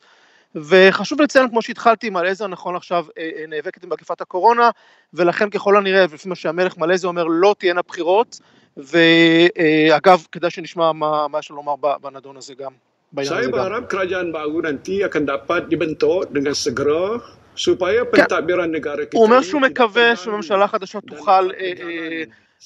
[0.55, 3.07] וחשוב לציין כמו שהתחלתי מלזיה נכון עכשיו
[3.49, 4.71] נאבקת עם מגפת הקורונה
[5.15, 8.41] ולכן ככל הנראה ולפי מה שהמלך מלזיה אומר לא תהיינה בחירות.
[8.77, 12.73] ואגב כדאי שנשמע מה, מה יש לו לומר בנדון הזה גם.
[13.13, 17.21] Saya berharap kerajaan baru nanti akan dapat dibentuk dengan segera
[17.53, 21.49] supaya pentadbiran negara kita הוא אומר שהוא מקווה שממשלה חדשה תוכל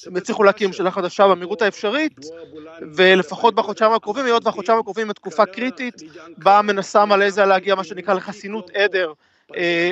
[0.05, 2.19] הם הצליחו להקים ממשלה חדשה במהירות האפשרית,
[2.95, 6.01] ולפחות בחודשיים הקרובים, היות והחודשיים הקרובים הם תקופה קריטית,
[6.37, 9.13] בה מנסה מלזיה להגיע מה שנקרא לחסינות עדר,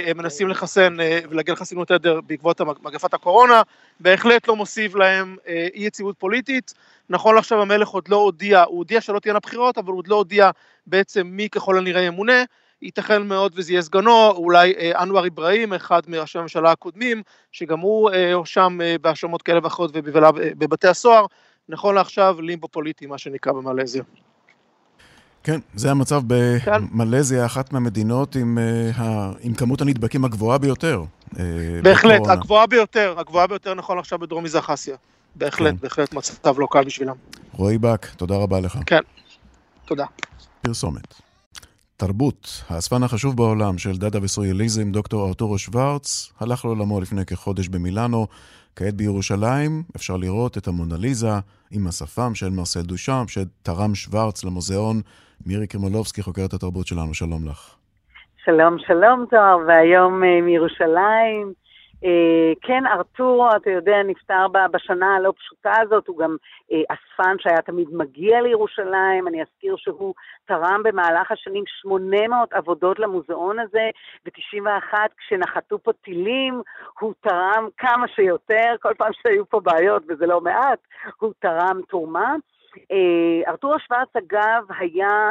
[0.06, 0.98] הם מנסים לחסן
[1.30, 3.62] ולהגיע לחסינות עדר בעקבות מגפת הקורונה,
[4.00, 6.74] בהחלט לא מוסיף להם אי יציבות פוליטית.
[7.10, 10.16] נכון לעכשיו המלך עוד לא הודיע, הוא הודיע שלא תהיינה בחירות, אבל הוא עוד לא
[10.16, 10.50] הודיע
[10.88, 12.44] בעצם מי ככל הנראה ימונה.
[12.82, 18.78] ייתכן מאוד וזה יהיה סגנו, אולי אנואר אברהים, אחד מראשי הממשלה הקודמים, שגם הוא הואשם
[19.02, 21.26] בהאשמות כאלה ואחרות ובבלה בבתי הסוהר,
[21.70, 24.04] נכון לעכשיו לימבו פוליטי, מה שנקרא במלזיה.
[25.44, 28.58] כן, זה המצב במלזיה, אחת מהמדינות עם,
[29.40, 31.04] עם כמות הנדבקים הגבוהה ביותר.
[31.84, 32.34] בהחלט, בקורונה.
[32.34, 34.96] הגבוהה ביותר, הגבוהה ביותר נכון עכשיו בדרום מזרח אסיה.
[35.36, 35.78] בהחלט, כן.
[35.82, 37.16] בהחלט מצב לא קל בשבילם.
[37.54, 38.78] רועי בק, תודה רבה לך.
[38.86, 39.02] כן,
[39.86, 40.06] תודה.
[40.62, 41.25] פרסומת.
[41.98, 48.28] תרבות, האספן החשוב בעולם של דאדה וסוריאליזם, דוקטור ארתורו שוורץ, הלך לעולמו לפני כחודש במילאנו.
[48.76, 51.30] כעת בירושלים אפשר לראות את המונליזה
[51.72, 55.02] עם השפם של מרסל דושם, שתרם שוורץ למוזיאון.
[55.46, 57.76] מירי קרימולובסקי, חוקרת התרבות שלנו, שלום לך.
[58.46, 61.65] שלום, שלום זוהר, והיום מירושלים.
[62.62, 66.36] כן, ארתור, אתה יודע, נפטר בשנה הלא פשוטה הזאת, הוא גם
[66.72, 70.14] אספן שהיה תמיד מגיע לירושלים, אני אזכיר שהוא
[70.46, 73.90] תרם במהלך השנים 800 עבודות למוזיאון הזה,
[74.26, 76.62] ב-91 כשנחתו פה טילים,
[77.00, 80.80] הוא תרם כמה שיותר, כל פעם שהיו פה בעיות, וזה לא מעט,
[81.20, 82.36] הוא תרם תרומה.
[83.48, 85.30] ארתור שוורץ אגב היה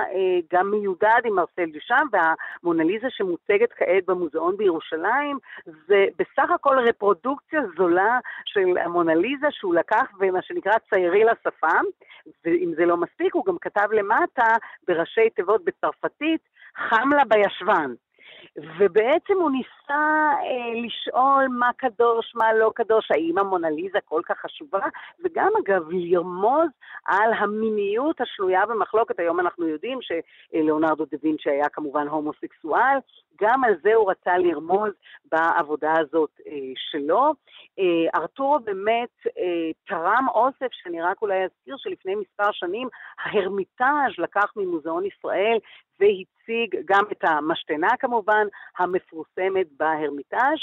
[0.52, 8.18] גם מיודד עם מרסל דושם והמונליזה שמוצגת כעת במוזיאון בירושלים זה בסך הכל רפרודוקציה זולה
[8.44, 11.84] של המונליזה שהוא לקח ומה שנקרא ציירי לשפם
[12.44, 14.46] ואם זה לא מספיק הוא גם כתב למטה
[14.88, 16.40] בראשי תיבות בצרפתית
[16.76, 17.94] חם לה בישבן
[18.56, 20.04] ובעצם הוא ניסה
[20.42, 24.78] אה, לשאול מה קדוש, מה לא קדוש, האם המונליזה כל כך חשובה,
[25.24, 26.68] וגם אגב לרמוז
[27.04, 29.18] על המיניות השנויה במחלוקת.
[29.18, 32.98] היום אנחנו יודעים שלאונרדו דה וינצ'י היה כמובן הומוסקסואל,
[33.40, 34.92] גם על זה הוא רצה לרמוז
[35.32, 37.34] בעבודה הזאת אה, שלו.
[37.78, 44.52] אה, ארתורו באמת אה, תרם אוסף, שאני רק אולי אזכיר שלפני מספר שנים ההרמיטאז' לקח
[44.56, 45.58] ממוזיאון ישראל
[46.00, 48.46] והציג גם את המשתנה כמובן,
[48.78, 50.58] המפורסמת בהרמיטאז',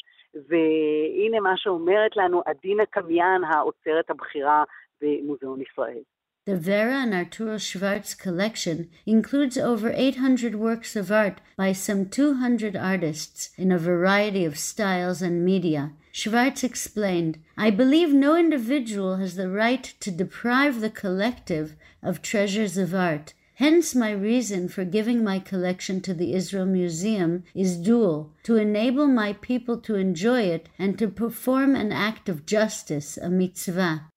[0.49, 4.63] והנה מה שאומרת לנו עדינה קמיאן, האוצרת הבכירה
[5.01, 6.01] במוזיאון ישראל.
[6.45, 12.75] The Vera and Arturo Schwartz collection includes over 800 works of art by some 200
[12.75, 15.91] artists in a variety of styles and media.
[16.11, 22.75] Schwartz explained, I believe no individual has the right to deprive the collective of treasures
[22.75, 23.35] of art.
[23.53, 29.05] Hence, my reason for giving my collection to the Israel Museum is dual to enable
[29.05, 34.10] my people to enjoy it and to perform an act of justice, a mitzvah.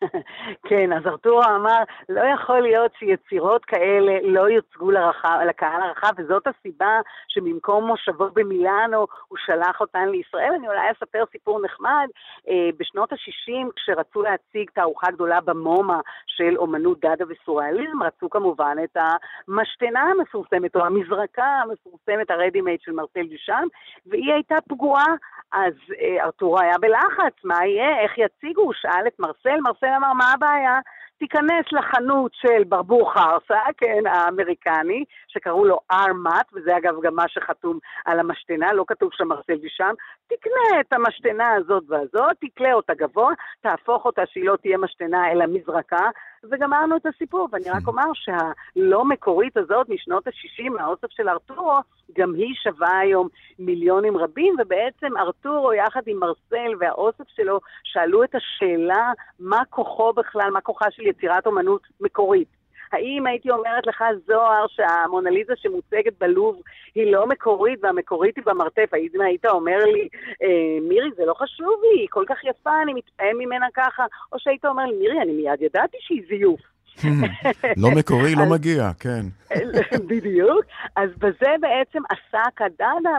[0.68, 6.46] כן, אז ארתורו אמר, לא יכול להיות שיצירות כאלה לא יוצגו לרחב, לקהל הרחב, וזאת
[6.46, 10.52] הסיבה שבמקום מושבו במילאנו, הוא שלח אותן לישראל.
[10.58, 12.08] אני אולי אספר סיפור נחמד.
[12.48, 18.96] אה, בשנות ה-60, כשרצו להציג תערוכה גדולה במומה של אומנות דאדה וסוריאליזם, רצו כמובן את
[18.96, 23.64] המשתנה המפורסמת, או המזרקה המפורסמת, הרדימייד של מרסל דושן,
[24.06, 25.14] והיא הייתה פגועה.
[25.52, 28.62] אז אה, ארתורו היה בלחץ, מה יהיה, איך יציגו?
[28.62, 30.78] הוא שאל את מרסל, מרסל אמר, מה הבעיה?
[31.20, 37.78] תיכנס לחנות של ברבור חרסה, כן, האמריקני, שקראו לו ארמט, וזה אגב גם מה שחתום
[38.04, 39.94] על המשתנה, לא כתוב שם מרסל דישם,
[40.26, 45.44] תקנה את המשתנה הזאת והזאת, תקלה אותה גבוה, תהפוך אותה שהיא לא תהיה משתנה אלא
[45.46, 46.08] מזרקה,
[46.44, 47.48] וגמרנו את הסיפור.
[47.52, 51.78] ואני רק אומר שהלא מקורית הזאת משנות ה-60, מהאוסף של ארתורו,
[52.16, 53.28] גם היא שווה היום
[53.58, 60.50] מיליונים רבים, ובעצם ארתורו יחד עם מרסל והאוסף שלו שאלו את השאלה מה כוחו בכלל,
[60.52, 62.59] מה כוחה של יצירת אומנות מקורית.
[62.92, 66.62] האם הייתי אומרת לך, זוהר, שהמונליזה שמוצגת בלוב
[66.94, 70.08] היא לא מקורית והמקורית היא במרתף, האם היית אומר לי,
[70.42, 74.38] אה, מירי, זה לא חשוב לי, היא כל כך יפה, אני מתפעם ממנה ככה, או
[74.38, 76.60] שהיית אומר לי, מירי, אני מיד ידעתי שהיא זיוף.
[77.76, 79.20] לא מקורי, לא מגיע, כן.
[80.10, 80.64] בדיוק.
[80.96, 83.16] אז בזה בעצם עסק הדנה,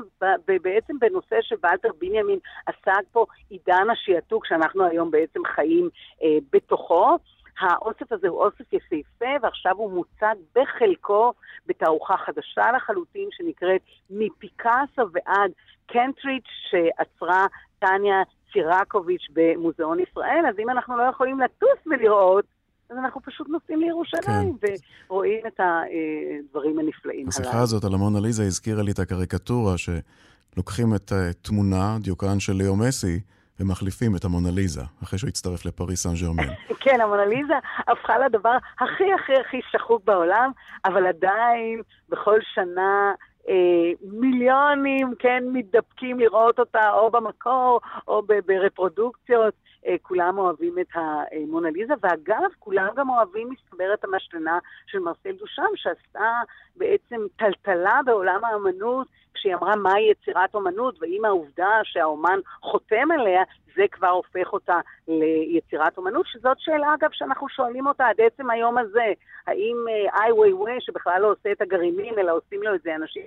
[0.61, 5.89] בעצם בנושא שוולטר בנימין עסק פה עידן השעתוק, שאנחנו היום בעצם חיים
[6.23, 7.17] אה, בתוכו.
[7.59, 11.33] האוסף הזה הוא אוסף יפהפה, ועכשיו הוא מוצג בחלקו
[11.67, 15.51] בתערוכה חדשה לחלוטין, שנקראת מפיקאסו ועד
[15.85, 17.45] קנטריץ', שעצרה
[17.79, 18.21] טניה
[18.53, 20.45] צירקוביץ' במוזיאון ישראל.
[20.49, 22.45] אז אם אנחנו לא יכולים לטוס ולראות,
[22.89, 24.73] אז אנחנו פשוט נוסעים לירושלים כן.
[25.09, 27.29] ורואים את הדברים הנפלאים הללו.
[27.29, 32.75] השיחה הזאת על המונה ליזה הזכירה לי את הקריקטורה שלוקחים את תמונה, דיוקן של ליאו
[32.75, 33.19] מסי,
[33.61, 36.53] ומחליפים את המונליזה, אחרי שהוא הצטרף לפריס סן ג'רמן.
[36.83, 37.53] כן, המונליזה
[37.87, 40.51] הפכה לדבר הכי הכי הכי שחוק בעולם,
[40.85, 43.13] אבל עדיין בכל שנה
[43.49, 49.53] אה, מיליונים, כן, מתדפקים לראות אותה או במקור או ברפרודוקציות.
[49.87, 55.71] אה, כולם אוהבים את המונליזה, ואגב, כולם גם אוהבים, מסתבר, את המשתנה של מרסל דושם,
[55.75, 56.41] שעשתה
[56.75, 59.07] בעצם טלטלה בעולם האמנות,
[59.41, 63.43] כשהיא אמרה מהי יצירת אומנות, ואם העובדה שהאומן חותם עליה,
[63.75, 68.77] זה כבר הופך אותה ליצירת אומנות, שזאת שאלה, אגב, שאנחנו שואלים אותה עד עצם היום
[68.77, 69.13] הזה.
[69.47, 72.95] האם אה, איי ווי ווי, שבכלל לא עושה את הגרעינים, אלא עושים לו את זה
[72.95, 73.25] אנשים...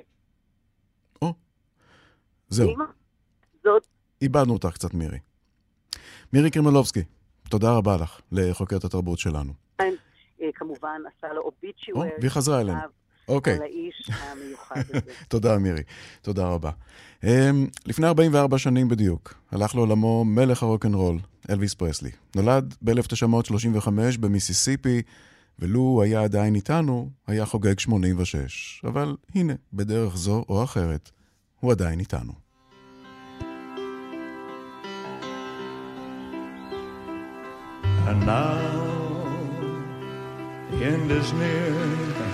[1.23, 1.33] או,
[2.49, 2.69] זהו.
[3.65, 3.87] זאת...
[4.23, 5.19] איבדנו אותך קצת, מירי.
[6.33, 7.03] מירי קרימלובסקי,
[7.51, 9.53] תודה רבה לך, לחוקרת התרבות שלנו.
[9.81, 9.87] אה,
[10.55, 12.09] כמובן, עשה לו אוביצ'יואר.
[12.21, 12.79] והיא חזרה אלינו.
[13.29, 13.55] אוקיי.
[13.55, 15.01] על האיש המיוחד הזה.
[15.29, 15.83] תודה, מירי.
[16.23, 16.71] תודה רבה.
[17.23, 17.27] Um,
[17.87, 21.19] לפני 44 שנים בדיוק, הלך לעולמו מלך הרוקנרול,
[21.51, 22.11] אלוויס פרסלי.
[22.37, 23.89] נולד ב-1935
[24.21, 25.03] במיסיסיפי,
[25.59, 28.83] ולו היה עדיין איתנו, היה חוגג 86.
[28.85, 31.11] אבל הנה, בדרך זו או אחרת,
[31.61, 32.33] הוא עדיין איתנו.
[38.07, 38.85] And now
[40.71, 42.34] the end is near,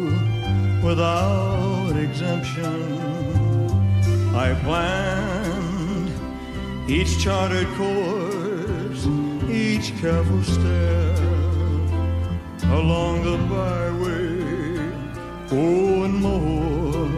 [0.83, 3.01] without exemption.
[4.35, 6.11] I planned
[6.89, 9.05] each charted course,
[9.49, 11.17] each careful step
[12.79, 14.41] along the byway.
[15.51, 17.09] Oh, and more,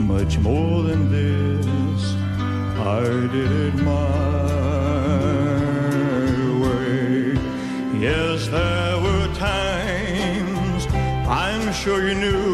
[0.00, 2.14] much more than this,
[2.78, 3.02] I
[3.34, 4.14] did it my
[6.62, 7.36] way.
[8.00, 10.86] Yes, there were times
[11.26, 12.53] I'm sure you knew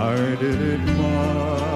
[0.00, 1.69] heart at mine.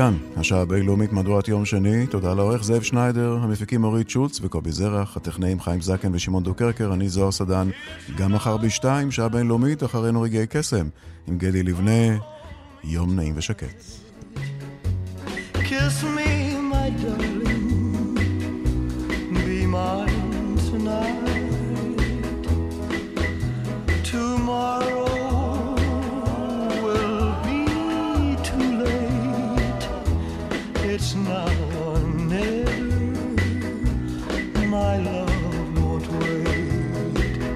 [0.00, 2.06] כאן, השעה הבינלאומית מהדורת יום שני.
[2.06, 7.08] תודה לעורך זאב שניידר, המפיקים אורית שולץ וקובי זרח, הטכנאים חיים זקן ושמעון דוקרקר, אני
[7.08, 7.70] זוהר סדן.
[8.16, 10.88] גם מחר בשתיים, שעה בינלאומית, אחרינו רגעי קסם,
[11.28, 12.16] עם גדי לבנה.
[12.84, 13.82] יום נעים ושקט.
[15.54, 16.30] Kiss me,
[16.72, 17.66] my darling,
[19.44, 21.20] be mine tonight.
[24.12, 25.09] Tomorrow
[31.14, 31.50] Now
[31.82, 32.70] or never.
[34.66, 37.46] My love won't wait.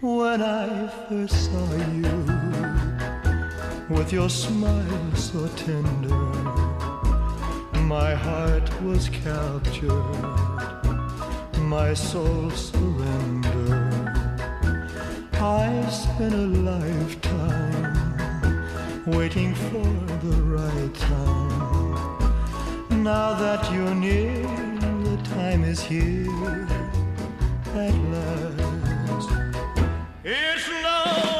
[0.00, 2.20] When I first saw you,
[3.88, 6.14] with your smile so tender.
[7.82, 9.90] My heart was captured,
[11.58, 14.08] my soul surrendered.
[15.32, 17.96] I spent a lifetime
[19.06, 19.88] waiting for
[20.24, 21.79] the right time.
[23.02, 26.68] Now that you're near, the time is here
[27.74, 29.30] at last.
[30.22, 31.39] It's now